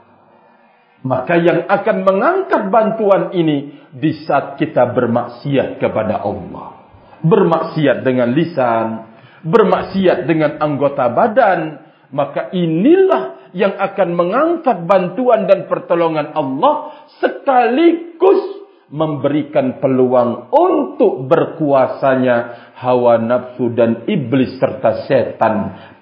Maka 1.05 1.35
yang 1.37 1.69
akan 1.69 1.97
mengangkat 2.01 2.73
bantuan 2.73 3.35
ini 3.37 3.85
di 3.93 4.25
saat 4.25 4.57
kita 4.57 4.95
bermaksiat 4.97 5.77
kepada 5.77 6.25
Allah. 6.25 6.89
Bermaksiat 7.21 8.01
dengan 8.01 8.33
lisan, 8.33 9.13
bermaksiat 9.45 10.25
dengan 10.25 10.57
anggota 10.57 11.13
badan, 11.13 11.59
maka 12.09 12.49
inilah 12.49 13.51
yang 13.53 13.77
akan 13.77 14.09
mengangkat 14.17 14.89
bantuan 14.89 15.45
dan 15.45 15.69
pertolongan 15.69 16.33
Allah 16.33 17.05
sekaligus 17.21 18.62
memberikan 18.93 19.81
peluang 19.81 20.53
untuk 20.53 21.25
berkuasanya 21.25 22.69
hawa 22.77 23.17
nafsu 23.17 23.73
dan 23.73 24.05
iblis 24.05 24.61
serta 24.61 25.09
setan 25.09 25.55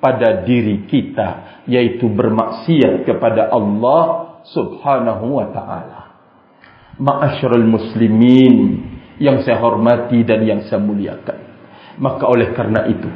pada 0.04 0.44
diri 0.44 0.84
kita 0.92 1.64
yaitu 1.72 2.12
bermaksiat 2.12 3.08
kepada 3.08 3.48
Allah 3.48 4.36
subhanahu 4.44 5.40
wa 5.40 5.48
ta'ala. 5.56 6.00
Ma'asyarul 7.00 7.64
muslimin 7.64 8.84
yang 9.24 9.40
saya 9.48 9.64
hormati 9.64 10.28
dan 10.28 10.44
yang 10.44 10.68
saya 10.68 10.84
muliakan. 10.84 11.40
Maka 11.96 12.28
oleh 12.28 12.52
karena 12.52 12.92
itu, 12.92 13.08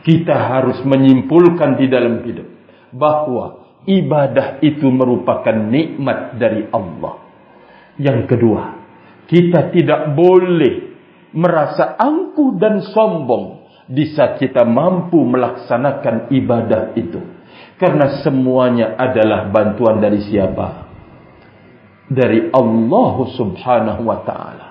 kita 0.00 0.32
harus 0.32 0.80
menyimpulkan 0.80 1.76
di 1.76 1.92
dalam 1.92 2.24
hidup 2.24 2.48
bahawa 2.96 3.68
ibadah 3.84 4.64
itu 4.64 4.88
merupakan 4.88 5.52
nikmat 5.52 6.40
dari 6.40 6.64
Allah. 6.72 7.20
Yang 8.00 8.32
kedua, 8.32 8.79
kita 9.30 9.70
tidak 9.70 10.10
boleh 10.18 10.90
merasa 11.30 11.94
angkuh 11.94 12.58
dan 12.58 12.82
sombong 12.90 13.62
di 13.86 14.10
saat 14.10 14.42
kita 14.42 14.66
mampu 14.66 15.22
melaksanakan 15.22 16.34
ibadah 16.34 16.98
itu. 16.98 17.22
Karena 17.78 18.22
semuanya 18.26 18.98
adalah 18.98 19.46
bantuan 19.48 20.02
dari 20.02 20.18
siapa? 20.26 20.90
Dari 22.10 22.50
Allah 22.50 23.14
subhanahu 23.30 24.02
wa 24.02 24.18
ta'ala. 24.26 24.66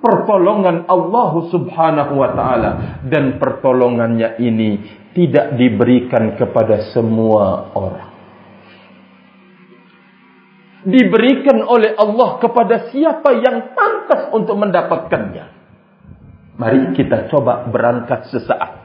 Pertolongan 0.00 0.88
Allah 0.88 1.32
subhanahu 1.52 2.12
wa 2.16 2.30
ta'ala. 2.32 2.70
Dan 3.04 3.36
pertolongannya 3.36 4.40
ini 4.40 4.70
tidak 5.12 5.60
diberikan 5.60 6.34
kepada 6.40 6.90
semua 6.90 7.70
orang. 7.76 8.13
Diberikan 10.84 11.64
oleh 11.64 11.96
Allah 11.96 12.40
kepada 12.40 12.92
siapa 12.92 13.32
yang 13.40 13.72
pantas 13.72 14.28
untuk 14.36 14.56
mendapatkannya. 14.60 15.46
Mari 16.60 16.94
kita 16.94 17.32
coba 17.32 17.66
berangkat 17.66 18.30
sesaat 18.30 18.84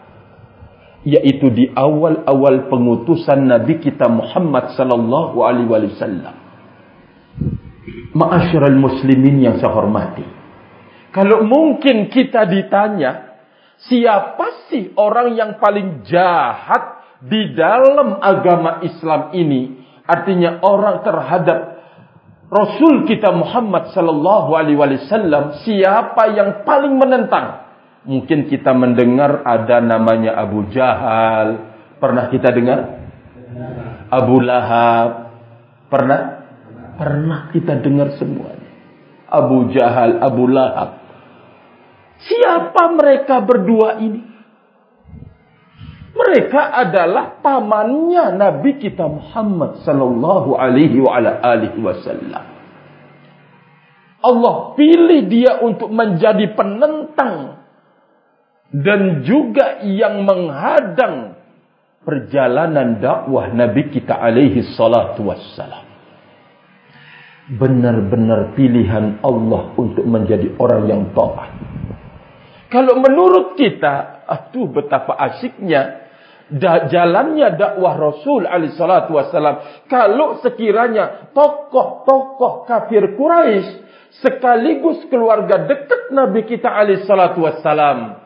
yaitu 1.00 1.48
di 1.48 1.72
awal-awal 1.72 2.68
pengutusan 2.68 3.48
Nabi 3.48 3.80
kita 3.80 4.12
Muhammad 4.12 4.76
sallallahu 4.76 5.38
alaihi 5.40 5.70
wasallam. 5.70 6.36
Ma'asyiral 8.12 8.76
muslimin 8.76 9.40
yang 9.40 9.56
saya 9.64 9.72
hormati. 9.72 10.28
Kalau 11.16 11.48
mungkin 11.48 12.12
kita 12.12 12.44
ditanya 12.52 13.30
Siapa 13.88 14.68
sih 14.68 14.92
orang 15.00 15.40
yang 15.40 15.56
paling 15.56 16.04
jahat 16.04 17.00
di 17.24 17.56
dalam 17.56 18.20
agama 18.20 18.84
Islam 18.84 19.32
ini? 19.32 19.88
Artinya 20.04 20.60
orang 20.60 21.00
terhadap 21.08 21.79
Rasul 22.50 23.06
kita 23.06 23.30
Muhammad 23.30 23.94
sallallahu 23.94 24.58
alaihi 24.58 24.78
wasallam 24.78 25.62
siapa 25.62 26.34
yang 26.34 26.66
paling 26.66 26.98
menentang? 26.98 27.70
Mungkin 28.10 28.50
kita 28.50 28.74
mendengar 28.74 29.46
ada 29.46 29.78
namanya 29.78 30.34
Abu 30.34 30.66
Jahal. 30.74 31.70
Pernah 32.02 32.26
kita 32.34 32.50
dengar? 32.50 32.80
Abu 34.10 34.42
Lahab. 34.42 35.30
Pernah? 35.94 36.22
Pernah 36.98 37.54
kita 37.54 37.78
dengar 37.86 38.18
semuanya. 38.18 38.70
Abu 39.30 39.70
Jahal, 39.70 40.18
Abu 40.18 40.50
Lahab. 40.50 41.06
Siapa 42.20 42.98
mereka 42.98 43.46
berdua 43.46 44.02
ini? 44.02 44.26
Mereka 46.20 46.62
adalah 46.76 47.40
pamannya 47.40 48.36
Nabi 48.36 48.76
kita 48.76 49.08
Muhammad 49.08 49.80
sallallahu 49.88 50.52
alaihi 50.60 51.00
wa 51.00 51.16
ala 51.16 51.40
alihi 51.40 51.80
wasallam. 51.80 52.44
Allah 54.20 54.56
pilih 54.76 55.32
dia 55.32 55.64
untuk 55.64 55.88
menjadi 55.96 56.52
penentang 56.60 57.64
dan 58.76 59.24
juga 59.24 59.80
yang 59.88 60.28
menghadang 60.28 61.40
perjalanan 62.04 63.00
dakwah 63.00 63.48
Nabi 63.56 63.88
kita 63.88 64.20
alaihi 64.20 64.76
salatu 64.76 65.24
wassalam. 65.24 65.88
Benar-benar 67.50 68.60
pilihan 68.60 69.24
Allah 69.24 69.72
untuk 69.80 70.04
menjadi 70.04 70.52
orang 70.60 70.84
yang 70.86 71.02
taat. 71.16 71.50
Kalau 72.70 73.02
menurut 73.02 73.58
kita, 73.58 74.28
aduh 74.30 74.70
betapa 74.70 75.18
asyiknya 75.18 75.82
da 75.82 76.09
jalannya 76.90 77.54
dakwah 77.56 77.96
Rasul 77.96 78.50
alaihi 78.50 78.74
salatu 78.74 79.14
wasallam. 79.14 79.86
Kalau 79.86 80.42
sekiranya 80.42 81.30
tokoh-tokoh 81.34 82.66
kafir 82.66 83.14
Quraisy 83.14 83.68
sekaligus 84.22 85.06
keluarga 85.08 85.70
dekat 85.70 86.10
Nabi 86.10 86.50
kita 86.50 86.74
alaihi 86.74 87.06
salatu 87.06 87.46
wasallam 87.46 88.18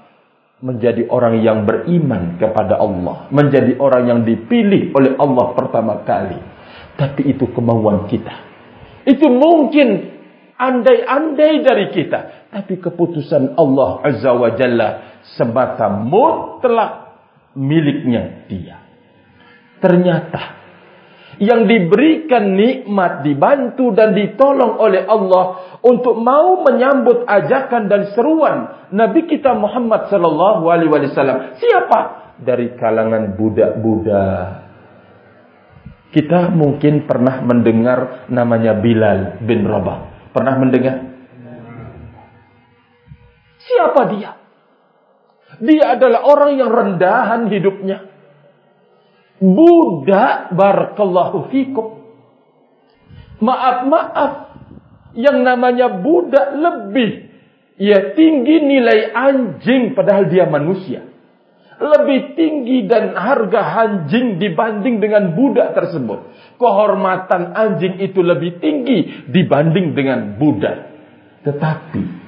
menjadi 0.63 1.11
orang 1.11 1.43
yang 1.43 1.67
beriman 1.67 2.39
kepada 2.39 2.79
Allah, 2.79 3.27
menjadi 3.35 3.75
orang 3.83 4.07
yang 4.07 4.19
dipilih 4.23 4.95
oleh 4.95 5.19
Allah 5.19 5.51
pertama 5.51 5.99
kali. 6.07 6.39
Tapi 6.95 7.35
itu 7.35 7.51
kemauan 7.51 8.07
kita. 8.07 8.31
Itu 9.03 9.27
mungkin 9.27 10.13
andai-andai 10.55 11.53
dari 11.59 11.91
kita. 11.91 12.47
Tapi 12.47 12.79
keputusan 12.79 13.59
Allah 13.59 14.07
Azza 14.07 14.31
wa 14.31 14.55
Jalla 14.55 15.19
semata 15.35 15.91
mutlak 15.91 17.02
miliknya 17.57 18.45
dia. 18.49 18.77
Ternyata 19.81 20.63
yang 21.41 21.65
diberikan 21.65 22.53
nikmat, 22.53 23.25
dibantu 23.25 23.89
dan 23.89 24.13
ditolong 24.13 24.77
oleh 24.77 25.01
Allah 25.09 25.77
untuk 25.81 26.21
mau 26.21 26.61
menyambut 26.61 27.25
ajakan 27.25 27.89
dan 27.89 28.13
seruan 28.13 28.89
Nabi 28.93 29.25
kita 29.25 29.57
Muhammad 29.57 30.13
sallallahu 30.13 30.63
alaihi 30.69 30.91
wasallam. 30.93 31.57
Siapa? 31.57 31.99
Dari 32.37 32.77
kalangan 32.77 33.33
budak-budak. 33.33 34.47
Kita 36.13 36.53
mungkin 36.53 37.09
pernah 37.09 37.41
mendengar 37.41 38.29
namanya 38.29 38.77
Bilal 38.77 39.41
bin 39.41 39.65
Rabah. 39.65 40.29
Pernah 40.29 40.53
mendengar? 40.61 40.95
Siapa 43.57 44.01
dia? 44.13 44.42
Dia 45.61 45.97
adalah 45.97 46.25
orang 46.25 46.51
yang 46.57 46.69
rendahan 46.71 47.51
hidupnya. 47.51 47.97
Budak 49.43 50.55
barakallahu 50.55 51.51
fikum. 51.51 52.01
Maaf-maaf. 53.43 54.55
Yang 55.13 55.37
namanya 55.45 55.87
budak 56.01 56.47
lebih. 56.57 57.29
Ya 57.77 58.15
tinggi 58.17 58.61
nilai 58.63 59.13
anjing 59.13 59.93
padahal 59.93 60.29
dia 60.29 60.45
manusia. 60.49 61.05
Lebih 61.77 62.37
tinggi 62.37 62.85
dan 62.87 63.17
harga 63.17 63.83
anjing 63.83 64.39
dibanding 64.39 65.01
dengan 65.01 65.35
budak 65.35 65.73
tersebut 65.75 66.33
kehormatan 66.63 67.51
anjing 67.51 67.99
itu 67.99 68.23
lebih 68.23 68.63
tinggi 68.63 69.27
dibanding 69.27 69.91
dengan 69.91 70.39
budak. 70.39 70.77
Tetapi 71.43 72.22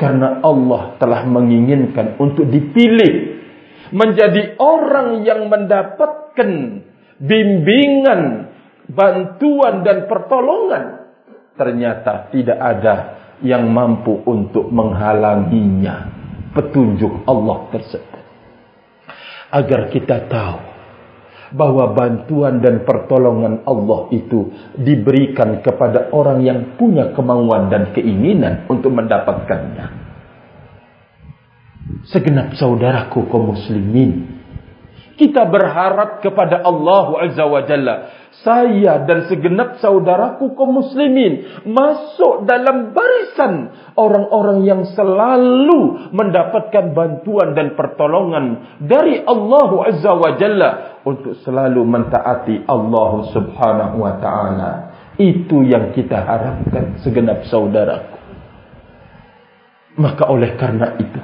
karena 0.00 0.40
Allah 0.40 0.96
telah 0.96 1.28
menginginkan 1.28 2.16
untuk 2.16 2.48
dipilih 2.48 3.36
menjadi 3.92 4.56
orang 4.56 5.28
yang 5.28 5.44
mendapatkan 5.52 6.50
bimbingan, 7.20 8.48
bantuan 8.88 9.84
dan 9.84 10.08
pertolongan, 10.08 11.12
ternyata 11.60 12.32
tidak 12.32 12.56
ada 12.56 12.96
yang 13.44 13.68
mampu 13.68 14.24
untuk 14.24 14.72
menghalanginya 14.72 16.08
petunjuk 16.56 17.28
Allah 17.28 17.68
tersebut. 17.68 18.24
Agar 19.52 19.92
kita 19.92 20.30
tahu 20.30 20.69
bahwa 21.52 21.92
bantuan 21.92 22.62
dan 22.62 22.86
pertolongan 22.86 23.66
Allah 23.66 24.08
itu 24.14 24.50
diberikan 24.78 25.60
kepada 25.60 26.10
orang 26.14 26.42
yang 26.42 26.58
punya 26.78 27.10
kemauan 27.12 27.68
dan 27.68 27.90
keinginan 27.94 28.66
untuk 28.70 28.94
mendapatkannya. 28.94 29.86
Segenap 32.06 32.54
saudaraku 32.56 33.26
kaum 33.28 33.52
muslimin, 33.52 34.39
kita 35.20 35.44
berharap 35.44 36.24
kepada 36.24 36.64
Allah 36.64 37.28
Azza 37.28 37.44
wa 37.44 37.60
Jalla 37.68 37.96
saya 38.40 39.04
dan 39.04 39.28
segenap 39.28 39.84
saudaraku 39.84 40.56
kaum 40.56 40.80
muslimin 40.80 41.60
masuk 41.68 42.48
dalam 42.48 42.96
barisan 42.96 43.68
orang-orang 44.00 44.64
yang 44.64 44.82
selalu 44.96 46.08
mendapatkan 46.16 46.96
bantuan 46.96 47.52
dan 47.52 47.76
pertolongan 47.76 48.78
dari 48.80 49.20
Allah 49.20 49.70
Azza 49.92 50.12
wa 50.16 50.30
Jalla 50.40 50.70
untuk 51.04 51.36
selalu 51.44 51.84
mentaati 51.84 52.64
Allah 52.64 53.12
Subhanahu 53.28 53.96
wa 54.00 54.14
taala. 54.16 54.72
Itu 55.20 55.60
yang 55.60 55.92
kita 55.92 56.16
harapkan 56.16 56.96
segenap 57.04 57.44
saudaraku. 57.44 58.16
Maka 60.00 60.24
oleh 60.32 60.56
karena 60.56 60.96
itu 60.96 61.20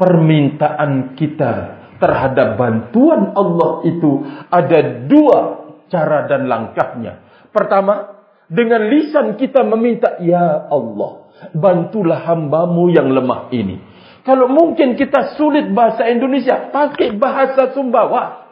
permintaan 0.00 1.12
kita 1.12 1.81
terhadap 2.02 2.58
bantuan 2.58 3.30
Allah 3.38 3.86
itu 3.86 4.26
ada 4.50 5.06
dua 5.06 5.38
cara 5.86 6.26
dan 6.26 6.50
langkahnya. 6.50 7.22
Pertama, 7.54 8.18
dengan 8.50 8.90
lisan 8.90 9.38
kita 9.38 9.62
meminta, 9.62 10.18
Ya 10.18 10.66
Allah, 10.66 11.30
bantulah 11.54 12.26
hambamu 12.26 12.90
yang 12.90 13.06
lemah 13.14 13.54
ini. 13.54 13.78
Kalau 14.26 14.50
mungkin 14.50 14.98
kita 14.98 15.38
sulit 15.38 15.70
bahasa 15.70 16.10
Indonesia, 16.10 16.74
pakai 16.74 17.14
bahasa 17.14 17.70
Sumbawa. 17.70 18.50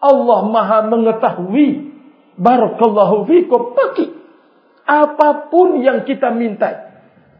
Allah 0.00 0.40
maha 0.48 0.88
mengetahui. 0.88 1.92
Barakallahu 2.36 3.28
fikum, 3.28 3.76
pakai. 3.76 4.08
Apapun 4.86 5.82
yang 5.84 6.04
kita 6.04 6.32
minta. 6.32 6.96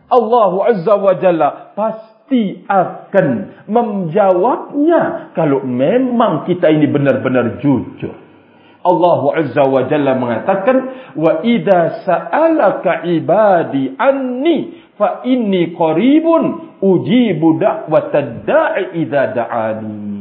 Allah 0.08 0.52
Azza 0.72 0.94
wa 0.96 1.14
Jalla 1.18 1.74
pasti 1.74 2.15
akan 2.66 3.26
menjawabnya. 3.70 5.32
Kalau 5.38 5.62
memang 5.62 6.46
kita 6.46 6.70
ini 6.70 6.90
benar-benar 6.90 7.62
jujur. 7.62 8.26
Allah 8.86 9.20
Azza 9.42 9.66
wa 9.66 9.82
Jalla 9.90 10.14
mengatakan 10.14 10.76
wa 11.18 11.42
idza 11.42 12.06
sa'alaka 12.06 13.02
ibadi 13.10 13.98
anni 13.98 14.86
fa 14.94 15.26
inni 15.26 15.74
qaribun 15.74 16.78
ujibu 16.78 17.58
da'watad 17.58 18.46
da'i 18.46 19.02
idza 19.02 19.34
da'ani 19.34 20.14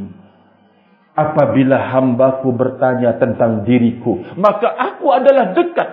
Apabila 1.15 1.95
hambaku 1.95 2.51
bertanya 2.51 3.15
tentang 3.21 3.63
diriku 3.63 4.35
maka 4.35 4.67
aku 4.67 5.13
adalah 5.13 5.55
dekat 5.55 5.89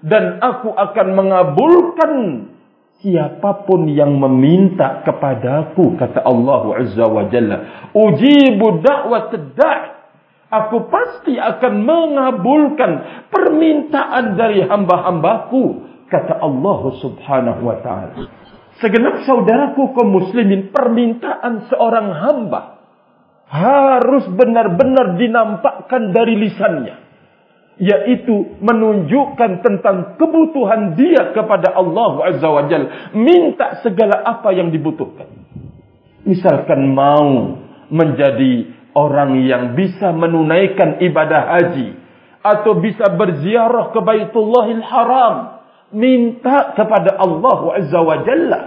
dan 0.00 0.40
aku 0.40 0.72
akan 0.72 1.08
mengabulkan 1.12 2.12
siapapun 3.02 3.90
yang 3.90 4.14
meminta 4.16 5.02
kepadaku 5.02 5.98
kata 5.98 6.22
Allah 6.22 6.62
Azza 6.78 7.06
wa 7.10 7.26
Jalla 7.28 7.58
ujibu 7.92 8.78
da'watad 8.80 9.58
da'i 9.58 9.90
aku 10.52 10.86
pasti 10.86 11.34
akan 11.34 11.74
mengabulkan 11.82 12.92
permintaan 13.32 14.38
dari 14.38 14.62
hamba-hambaku 14.62 15.90
kata 16.12 16.44
Allah 16.44 16.80
Subhanahu 17.00 17.60
wa 17.64 17.76
taala. 17.80 18.28
Segenap 18.84 19.24
saudaraku 19.24 19.96
kaum 19.96 20.12
muslimin 20.12 20.68
permintaan 20.68 21.72
seorang 21.72 22.08
hamba 22.12 22.60
harus 23.52 24.28
benar-benar 24.32 25.16
dinampakkan 25.20 26.12
dari 26.12 26.40
lisannya 26.40 27.11
yaitu 27.80 28.56
menunjukkan 28.60 29.64
tentang 29.64 30.16
kebutuhan 30.20 30.92
dia 30.96 31.32
kepada 31.32 31.72
Allah 31.72 32.12
Azza 32.32 32.48
wa 32.48 32.68
Jalla 32.68 33.12
minta 33.16 33.80
segala 33.80 34.20
apa 34.24 34.52
yang 34.52 34.68
dibutuhkan 34.68 35.42
Misalkan 36.22 36.94
mau 36.94 37.58
menjadi 37.90 38.70
orang 38.94 39.42
yang 39.42 39.74
bisa 39.74 40.14
menunaikan 40.14 41.02
ibadah 41.02 41.42
haji 41.58 41.98
atau 42.42 42.78
bisa 42.78 43.10
berziarah 43.10 43.90
ke 43.90 44.00
Baitullahil 44.02 44.82
Haram, 44.86 45.34
minta 45.90 46.74
kepada 46.78 47.18
Allah 47.18 47.60
Azza 47.78 48.00
wa 48.02 48.16
Jalla. 48.22 48.60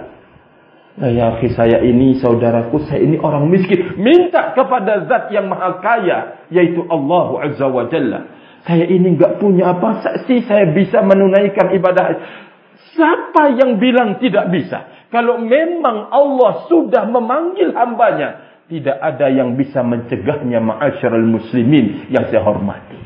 Nah, 0.96 1.12
ya 1.12 1.36
akhi 1.36 1.52
saya 1.52 1.84
ini 1.84 2.16
saudaraku 2.20 2.88
saya 2.88 3.04
ini 3.04 3.20
orang 3.20 3.52
miskin, 3.52 4.00
minta 4.00 4.56
kepada 4.56 5.04
zat 5.04 5.28
yang 5.28 5.48
maha 5.48 5.80
kaya 5.80 6.48
yaitu 6.52 6.84
Allah 6.88 7.52
Azza 7.52 7.68
wa 7.68 7.88
Jalla. 7.88 8.35
Saya 8.66 8.82
ini 8.90 9.14
enggak 9.14 9.38
punya 9.38 9.78
apa 9.78 10.02
sih 10.26 10.42
saya 10.42 10.74
bisa 10.74 10.98
menunaikan 11.06 11.70
ibadah. 11.70 12.18
Siapa 12.98 13.54
yang 13.54 13.78
bilang 13.78 14.18
tidak 14.18 14.50
bisa? 14.50 15.06
Kalau 15.14 15.38
memang 15.38 16.10
Allah 16.10 16.66
sudah 16.66 17.06
memanggil 17.06 17.70
hambanya, 17.70 18.58
tidak 18.66 18.98
ada 18.98 19.30
yang 19.30 19.54
bisa 19.54 19.86
mencegahnya 19.86 20.58
ma'asyiral 20.58 21.30
muslimin 21.30 22.10
yang 22.10 22.26
saya 22.26 22.42
hormati. 22.42 22.98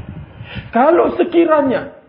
Kalau 0.73 1.13
sekiranya 1.21 2.01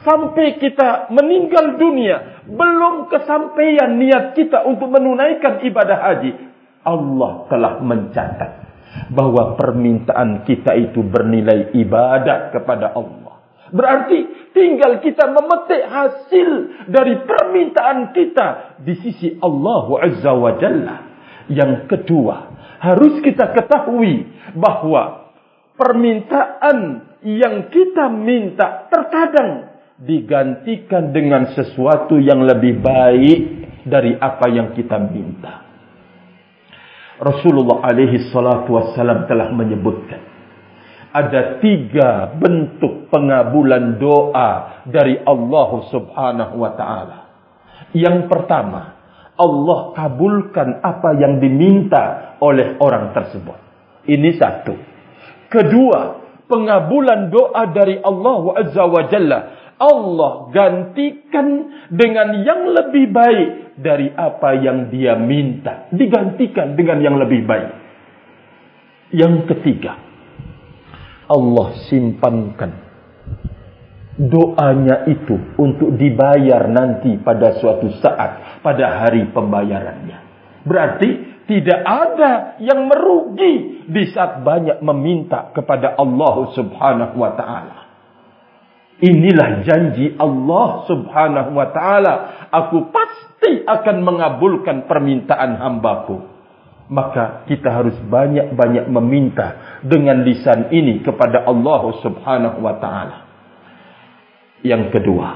sampai 0.00 0.56
kita 0.56 1.12
meninggal 1.12 1.76
dunia, 1.76 2.48
belum 2.48 3.12
kesampaian 3.12 4.00
niat 4.00 4.32
kita 4.32 4.64
untuk 4.64 4.88
menunaikan 4.88 5.60
ibadah 5.68 5.98
haji, 6.00 6.32
Allah 6.80 7.44
telah 7.52 7.72
mencatat 7.84 8.65
bahwa 9.10 9.54
permintaan 9.58 10.44
kita 10.46 10.74
itu 10.76 11.02
bernilai 11.02 11.74
ibadah 11.74 12.50
kepada 12.54 12.94
Allah. 12.96 13.26
Berarti 13.66 14.50
tinggal 14.54 15.02
kita 15.02 15.26
memetik 15.26 15.82
hasil 15.90 16.50
dari 16.86 17.18
permintaan 17.26 18.14
kita 18.14 18.78
di 18.78 18.94
sisi 19.02 19.34
Allah 19.42 19.86
Azza 20.06 20.32
wa 20.32 20.54
Jalla. 20.54 20.96
Yang 21.50 21.90
kedua, 21.90 22.36
harus 22.78 23.22
kita 23.22 23.54
ketahui 23.54 24.26
bahwa 24.54 25.34
permintaan 25.74 26.78
yang 27.26 27.70
kita 27.74 28.06
minta 28.10 28.86
terkadang 28.86 29.74
digantikan 29.98 31.10
dengan 31.10 31.50
sesuatu 31.56 32.20
yang 32.22 32.46
lebih 32.46 32.78
baik 32.78 33.38
dari 33.82 34.14
apa 34.14 34.46
yang 34.50 34.74
kita 34.78 34.98
minta. 34.98 35.65
Rasulullah 37.16 37.84
alaihi 37.84 38.28
salatu 38.28 38.76
wassalam 38.76 39.24
telah 39.24 39.48
menyebutkan 39.52 40.36
ada 41.16 41.64
tiga 41.64 42.36
bentuk 42.36 43.08
pengabulan 43.08 43.96
doa 43.96 44.84
dari 44.84 45.16
Allah 45.24 45.70
subhanahu 45.88 46.54
wa 46.60 46.76
ta'ala. 46.76 47.18
Yang 47.96 48.28
pertama, 48.28 49.00
Allah 49.36 49.80
kabulkan 49.96 50.84
apa 50.84 51.16
yang 51.16 51.40
diminta 51.40 52.36
oleh 52.44 52.76
orang 52.84 53.16
tersebut. 53.16 53.56
Ini 54.04 54.30
satu. 54.36 54.76
Kedua, 55.48 56.20
pengabulan 56.44 57.32
doa 57.32 57.64
dari 57.72 57.96
Allah 57.96 58.42
azza 58.60 58.84
wa 58.84 59.02
jalla. 59.08 59.65
Allah 59.76 60.48
gantikan 60.56 61.48
dengan 61.92 62.40
yang 62.40 62.72
lebih 62.72 63.12
baik 63.12 63.50
dari 63.76 64.08
apa 64.08 64.56
yang 64.56 64.88
dia 64.88 65.20
minta. 65.20 65.88
Digantikan 65.92 66.72
dengan 66.72 66.98
yang 67.04 67.16
lebih 67.20 67.44
baik. 67.44 67.72
Yang 69.12 69.52
ketiga, 69.52 70.00
Allah 71.28 71.68
simpankan 71.86 72.72
doanya 74.16 75.04
itu 75.12 75.36
untuk 75.60 75.92
dibayar 76.00 76.64
nanti 76.72 77.20
pada 77.20 77.60
suatu 77.60 77.92
saat 78.00 78.60
pada 78.64 79.04
hari 79.04 79.28
pembayarannya. 79.28 80.18
Berarti 80.64 81.10
tidak 81.46 81.80
ada 81.84 82.58
yang 82.58 82.90
merugi 82.90 83.86
di 83.86 84.02
saat 84.10 84.42
banyak 84.42 84.82
meminta 84.82 85.54
kepada 85.54 85.94
Allah 85.94 86.50
Subhanahu 86.56 87.14
wa 87.14 87.32
taala. 87.38 87.85
Inilah 88.96 89.60
janji 89.66 90.16
Allah 90.16 90.88
Subhanahu 90.88 91.50
wa 91.52 91.68
taala, 91.68 92.14
aku 92.48 92.88
pasti 92.88 93.60
akan 93.68 93.96
mengabulkan 94.00 94.88
permintaan 94.88 95.60
hambaku 95.60 96.36
maka 96.86 97.46
kita 97.50 97.66
harus 97.70 97.98
banyak-banyak 98.06 98.86
meminta 98.86 99.78
dengan 99.82 100.22
lisan 100.22 100.70
ini 100.70 101.02
kepada 101.02 101.42
Allah 101.42 101.82
Subhanahu 101.98 102.58
wa 102.62 102.74
taala. 102.78 103.16
Yang 104.62 104.94
kedua, 104.94 105.28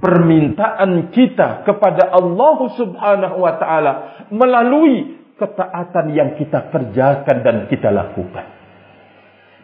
permintaan 0.00 1.12
kita 1.12 1.64
kepada 1.64 2.08
Allah 2.08 2.58
Subhanahu 2.72 3.36
wa 3.36 3.54
taala 3.60 3.92
melalui 4.32 5.20
ketaatan 5.36 6.16
yang 6.16 6.30
kita 6.40 6.72
kerjakan 6.72 7.36
dan 7.44 7.56
kita 7.68 7.92
lakukan. 7.92 8.56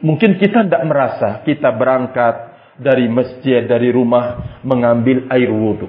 Mungkin 0.02 0.36
kita 0.36 0.66
tidak 0.66 0.84
merasa 0.84 1.40
kita 1.46 1.72
berangkat 1.72 2.51
dari 2.78 3.08
masjid 3.08 3.64
dari 3.68 3.92
rumah 3.92 4.60
mengambil 4.64 5.28
air 5.28 5.50
wudhu. 5.52 5.88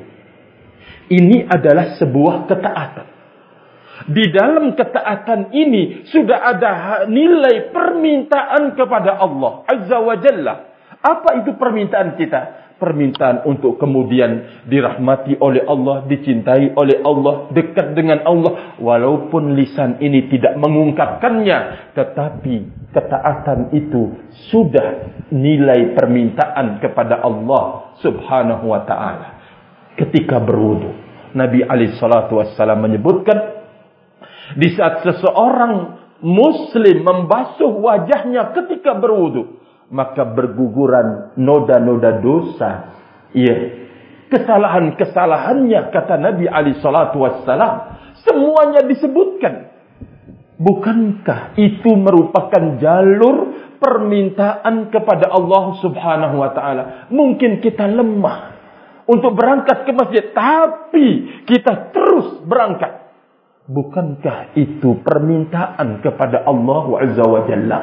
Ini 1.11 1.47
adalah 1.47 1.99
sebuah 1.99 2.47
ketaatan. 2.47 3.07
Di 4.03 4.25
dalam 4.33 4.73
ketaatan 4.75 5.53
ini 5.53 6.03
sudah 6.09 6.39
ada 6.43 6.71
nilai 7.07 7.71
permintaan 7.71 8.75
kepada 8.75 9.21
Allah 9.21 9.63
Azza 9.69 9.97
wa 10.01 10.15
Jalla. 10.19 10.55
Apa 11.03 11.43
itu 11.43 11.55
permintaan 11.55 12.15
kita? 12.19 12.41
Permintaan 12.81 13.47
untuk 13.47 13.79
kemudian 13.79 14.63
dirahmati 14.67 15.39
oleh 15.39 15.63
Allah, 15.63 16.03
dicintai 16.03 16.75
oleh 16.75 16.99
Allah, 16.99 17.47
dekat 17.53 17.95
dengan 17.95 18.27
Allah. 18.27 18.75
Walaupun 18.81 19.55
lisan 19.55 20.03
ini 20.03 20.27
tidak 20.27 20.59
mengungkapkannya. 20.59 21.93
Tetapi 21.95 22.82
ketaatan 22.93 23.73
itu 23.73 24.13
sudah 24.53 25.17
nilai 25.33 25.97
permintaan 25.97 26.77
kepada 26.79 27.19
Allah 27.25 27.97
subhanahu 27.99 28.69
wa 28.69 28.85
ta'ala. 28.85 29.27
Ketika 29.97 30.37
berwudu. 30.39 31.01
Nabi 31.33 31.65
Ali 31.65 31.89
Alaihi 31.97 32.29
Wasallam 32.29 32.85
menyebutkan 32.85 33.37
di 34.53 34.69
saat 34.77 35.01
seseorang 35.01 35.97
muslim 36.21 37.01
membasuh 37.01 37.73
wajahnya 37.81 38.53
ketika 38.53 38.93
berwudu, 38.93 39.57
maka 39.89 40.23
berguguran 40.29 41.33
noda-noda 41.35 42.21
dosa. 42.21 42.71
Ya. 43.33 43.81
Kesalahan-kesalahannya 44.29 45.93
kata 45.93 46.17
Nabi 46.17 46.45
Ali 46.49 46.77
salatu 46.81 47.21
wassalam 47.21 47.97
semuanya 48.25 48.85
disebutkan. 48.85 49.72
Bukankah 50.57 51.57
itu 51.57 51.91
merupakan 51.97 52.77
jalur 52.77 53.57
permintaan 53.81 54.93
kepada 54.93 55.33
Allah 55.33 55.77
Subhanahu 55.81 56.35
wa 56.37 56.49
taala? 56.53 56.83
Mungkin 57.09 57.57
kita 57.59 57.89
lemah 57.89 58.53
untuk 59.09 59.33
berangkat 59.33 59.83
ke 59.83 59.91
masjid, 59.91 60.29
tapi 60.31 61.41
kita 61.49 61.91
terus 61.91 62.45
berangkat 62.45 63.03
Bukankah 63.63 64.59
itu 64.59 64.99
permintaan 65.07 66.03
kepada 66.03 66.43
Allah 66.43 66.85
Azza 66.99 67.23
wa 67.23 67.41
Jalla? 67.47 67.79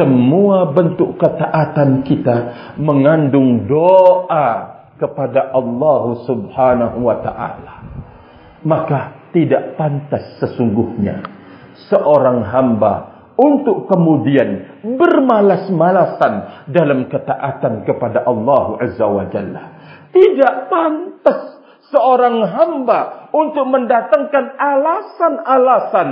Semua 0.00 0.72
bentuk 0.72 1.20
ketaatan 1.20 2.08
kita 2.08 2.36
mengandung 2.80 3.68
doa 3.68 4.80
kepada 4.96 5.52
Allah 5.52 6.02
Subhanahu 6.24 7.04
wa 7.04 7.20
taala. 7.20 7.74
Maka 8.64 9.28
tidak 9.36 9.76
pantas 9.76 10.40
sesungguhnya 10.40 11.37
seorang 11.86 12.42
hamba 12.42 12.94
untuk 13.38 13.86
kemudian 13.86 14.82
bermalas-malasan 14.82 16.66
dalam 16.74 17.06
ketaatan 17.06 17.86
kepada 17.86 18.26
Allah 18.26 18.82
Azza 18.82 19.06
wa 19.06 19.24
Jalla. 19.30 19.64
Tidak 20.10 20.54
pantas 20.66 21.62
seorang 21.94 22.42
hamba 22.50 23.30
untuk 23.30 23.62
mendatangkan 23.70 24.58
alasan-alasan 24.58 26.08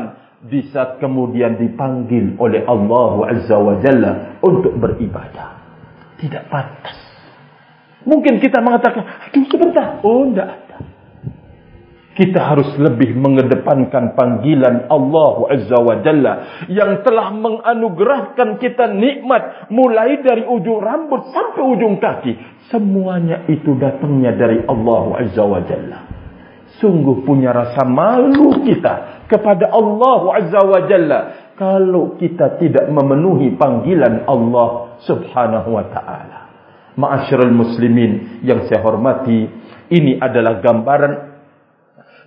di 0.46 0.70
saat 0.70 1.02
kemudian 1.02 1.58
dipanggil 1.58 2.38
oleh 2.38 2.62
Allah 2.70 3.34
Azza 3.34 3.58
wa 3.58 3.74
Jalla 3.82 4.38
untuk 4.46 4.78
beribadah. 4.78 5.58
Tidak 6.22 6.46
pantas. 6.46 6.98
Mungkin 8.06 8.38
kita 8.38 8.62
mengatakan, 8.62 9.02
aduh 9.02 9.44
sebentar. 9.50 9.98
Oh, 10.06 10.30
tidak. 10.30 10.65
Kita 12.16 12.40
harus 12.40 12.72
lebih 12.80 13.12
mengedepankan 13.12 14.16
panggilan 14.16 14.88
Allah 14.88 15.36
Azza 15.52 15.76
wa 15.76 16.00
Jalla 16.00 16.64
yang 16.64 17.04
telah 17.04 17.28
menganugerahkan 17.28 18.56
kita 18.56 18.88
nikmat 18.88 19.68
mulai 19.68 20.24
dari 20.24 20.48
ujung 20.48 20.80
rambut 20.80 21.28
sampai 21.28 21.60
ujung 21.76 22.00
kaki. 22.00 22.32
Semuanya 22.72 23.44
itu 23.52 23.76
datangnya 23.76 24.32
dari 24.32 24.64
Allah 24.64 25.28
Azza 25.28 25.44
wa 25.44 25.60
Jalla. 25.60 25.98
Sungguh 26.80 27.20
punya 27.20 27.52
rasa 27.52 27.84
malu 27.84 28.64
kita 28.64 29.28
kepada 29.28 29.68
Allah 29.76 30.20
Azza 30.40 30.60
wa 30.64 30.80
Jalla. 30.88 31.20
Kalau 31.52 32.16
kita 32.16 32.56
tidak 32.56 32.88
memenuhi 32.96 33.60
panggilan 33.60 34.24
Allah 34.24 34.96
Subhanahu 35.04 35.68
wa 35.68 35.84
Ta'ala. 35.92 36.38
Ma'asyarul 36.96 37.52
muslimin 37.52 38.40
yang 38.40 38.64
saya 38.64 38.80
hormati. 38.80 39.68
Ini 39.92 40.16
adalah 40.16 40.64
gambaran 40.64 41.36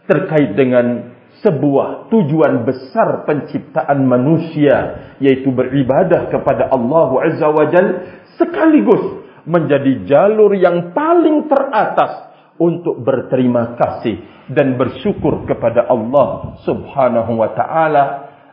terkait 0.10 0.58
dengan 0.58 1.14
sebuah 1.40 2.12
tujuan 2.12 2.68
besar 2.68 3.24
penciptaan 3.24 4.04
manusia 4.04 5.08
yaitu 5.24 5.54
beribadah 5.54 6.28
kepada 6.28 6.68
Allah 6.74 7.10
Azza 7.30 7.48
wa 7.48 7.66
Jal 7.70 7.88
sekaligus 8.36 9.24
menjadi 9.48 10.04
jalur 10.04 10.52
yang 10.58 10.92
paling 10.92 11.48
teratas 11.48 12.28
untuk 12.60 13.00
berterima 13.02 13.80
kasih 13.80 14.20
dan 14.52 14.76
bersyukur 14.76 15.48
kepada 15.48 15.88
Allah 15.88 16.60
Subhanahu 16.68 17.40
wa 17.40 17.50
taala. 17.56 18.06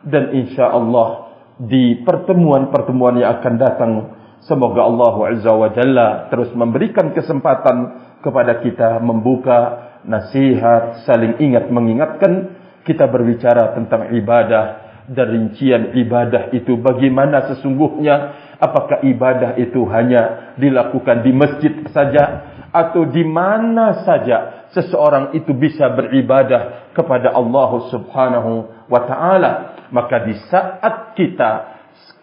Dan 0.06 0.30
insyaallah 0.30 1.08
di 1.66 2.06
pertemuan-pertemuan 2.06 3.18
yang 3.18 3.42
akan 3.42 3.54
datang 3.58 3.92
semoga 4.46 4.86
Allah 4.86 5.14
Azza 5.34 5.50
wa 5.50 5.66
Jalla 5.74 6.30
terus 6.30 6.54
memberikan 6.54 7.10
kesempatan 7.10 8.06
kepada 8.22 8.62
kita 8.62 9.02
membuka 9.02 9.85
nasihat 10.06 11.02
saling 11.04 11.42
ingat 11.42 11.68
mengingatkan 11.68 12.54
kita 12.86 13.10
berbicara 13.10 13.74
tentang 13.74 14.14
ibadah 14.14 14.86
dan 15.10 15.26
rincian 15.30 15.94
ibadah 15.94 16.50
itu 16.54 16.78
bagaimana 16.78 17.50
sesungguhnya 17.54 18.14
apakah 18.58 19.02
ibadah 19.06 19.58
itu 19.58 19.86
hanya 19.90 20.54
dilakukan 20.58 21.22
di 21.22 21.30
masjid 21.34 21.74
saja 21.90 22.24
atau 22.70 23.06
di 23.06 23.22
mana 23.22 24.02
saja 24.02 24.68
seseorang 24.74 25.34
itu 25.38 25.54
bisa 25.54 25.90
beribadah 25.94 26.90
kepada 26.94 27.34
Allah 27.34 27.70
Subhanahu 27.90 28.52
wa 28.90 29.00
taala. 29.06 29.52
Maka 29.94 30.26
di 30.26 30.34
saat 30.50 31.14
kita 31.14 31.50